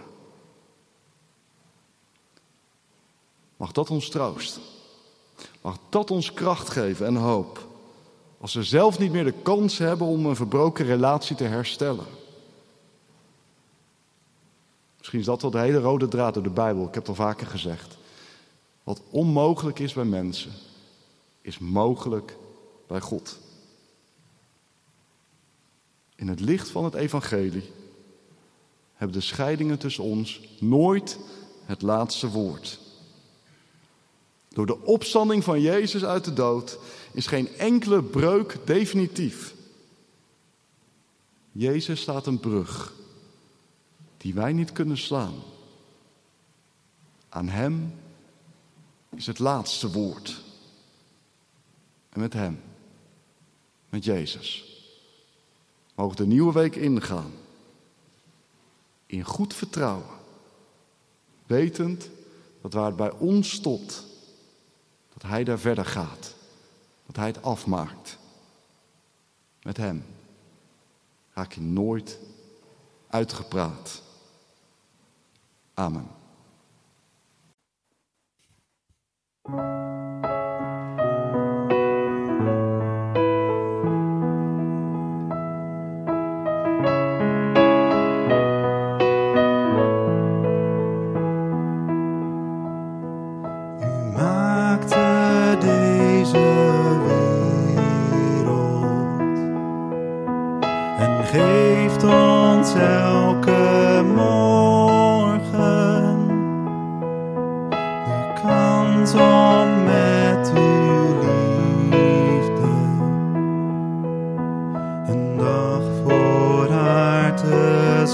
Mag 3.58 3.72
dat 3.72 3.90
ons 3.90 4.10
troost? 4.10 4.60
Mag 5.62 5.78
dat 5.90 6.12
ons 6.12 6.34
kracht 6.34 6.70
geven 6.70 7.06
en 7.06 7.16
hoop? 7.16 7.68
Als 8.38 8.54
we 8.54 8.64
zelf 8.64 9.00
niet 9.00 9.12
meer 9.12 9.24
de 9.24 9.42
kans 9.42 9.78
hebben 9.78 10.08
om 10.08 10.26
een 10.26 10.36
verbroken 10.36 10.86
relatie 10.86 11.36
te 11.36 11.44
herstellen. 11.44 12.06
Misschien 14.98 15.20
is 15.20 15.26
dat 15.26 15.42
wel 15.42 15.52
de 15.52 15.60
hele 15.60 15.80
rode 15.80 16.08
draad 16.08 16.34
door 16.34 16.44
de 16.44 16.50
Bijbel. 16.50 16.88
Ik 16.88 16.94
heb 16.94 17.08
het 17.08 17.18
al 17.18 17.26
vaker 17.26 17.48
gezegd. 17.48 17.98
Wat 18.84 19.02
onmogelijk 19.10 19.80
is 19.80 19.94
bij 19.94 20.04
mensen, 20.04 20.52
is 21.42 21.58
mogelijk 21.58 22.38
bij 22.88 23.02
God. 23.02 23.38
In 26.16 26.28
het 26.28 26.40
licht 26.40 26.70
van 26.70 26.84
het 26.84 26.94
evangelie 26.94 27.72
hebben 28.94 29.18
de 29.18 29.24
scheidingen 29.24 29.78
tussen 29.78 30.04
ons 30.04 30.42
nooit 30.60 31.20
het 31.66 31.82
laatste 31.82 32.30
woord. 32.30 32.80
Door 34.50 34.66
de 34.66 34.82
opstanding 34.82 35.44
van 35.44 35.62
Jezus 35.62 36.06
uit 36.06 36.26
de 36.26 36.34
dood 36.34 36.80
is 37.12 37.28
geen 37.28 37.48
enkele 37.58 38.04
breuk 38.04 38.58
definitief. 38.66 39.54
Jezus 41.52 42.02
staat 42.02 42.28
een 42.28 42.40
brug 42.40 42.94
die 44.18 44.34
wij 44.34 44.54
niet 44.54 44.72
kunnen 44.72 44.98
slaan. 44.98 45.34
Aan 47.30 47.50
Hem 47.50 47.94
is 49.16 49.26
het 49.26 49.40
laatste 49.40 49.92
woord. 49.92 50.42
En 52.10 52.20
met 52.20 52.34
Hem, 52.34 52.62
met 53.90 54.06
Jezus, 54.06 54.75
mogen 55.96 56.16
de 56.16 56.26
nieuwe 56.26 56.54
week 56.54 56.76
ingaan. 56.76 57.32
In 59.06 59.24
goed 59.24 59.54
vertrouwen. 59.54 60.10
Wetend 61.46 62.10
dat 62.62 62.74
waar 62.74 62.86
het 62.86 62.96
bij 62.96 63.12
ons 63.12 63.52
stopt, 63.52 64.06
dat 65.14 65.22
Hij 65.22 65.44
daar 65.44 65.60
verder 65.60 65.86
gaat. 65.86 66.36
Dat 67.06 67.16
Hij 67.16 67.28
het 67.28 67.44
afmaakt. 67.44 68.18
Met 69.62 69.78
Hem 69.78 70.06
raak 71.34 71.52
je 71.52 71.62
nooit 71.62 72.20
uitgepraat. 73.08 74.02
Amen. 75.74 76.08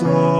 Zien 0.01 0.30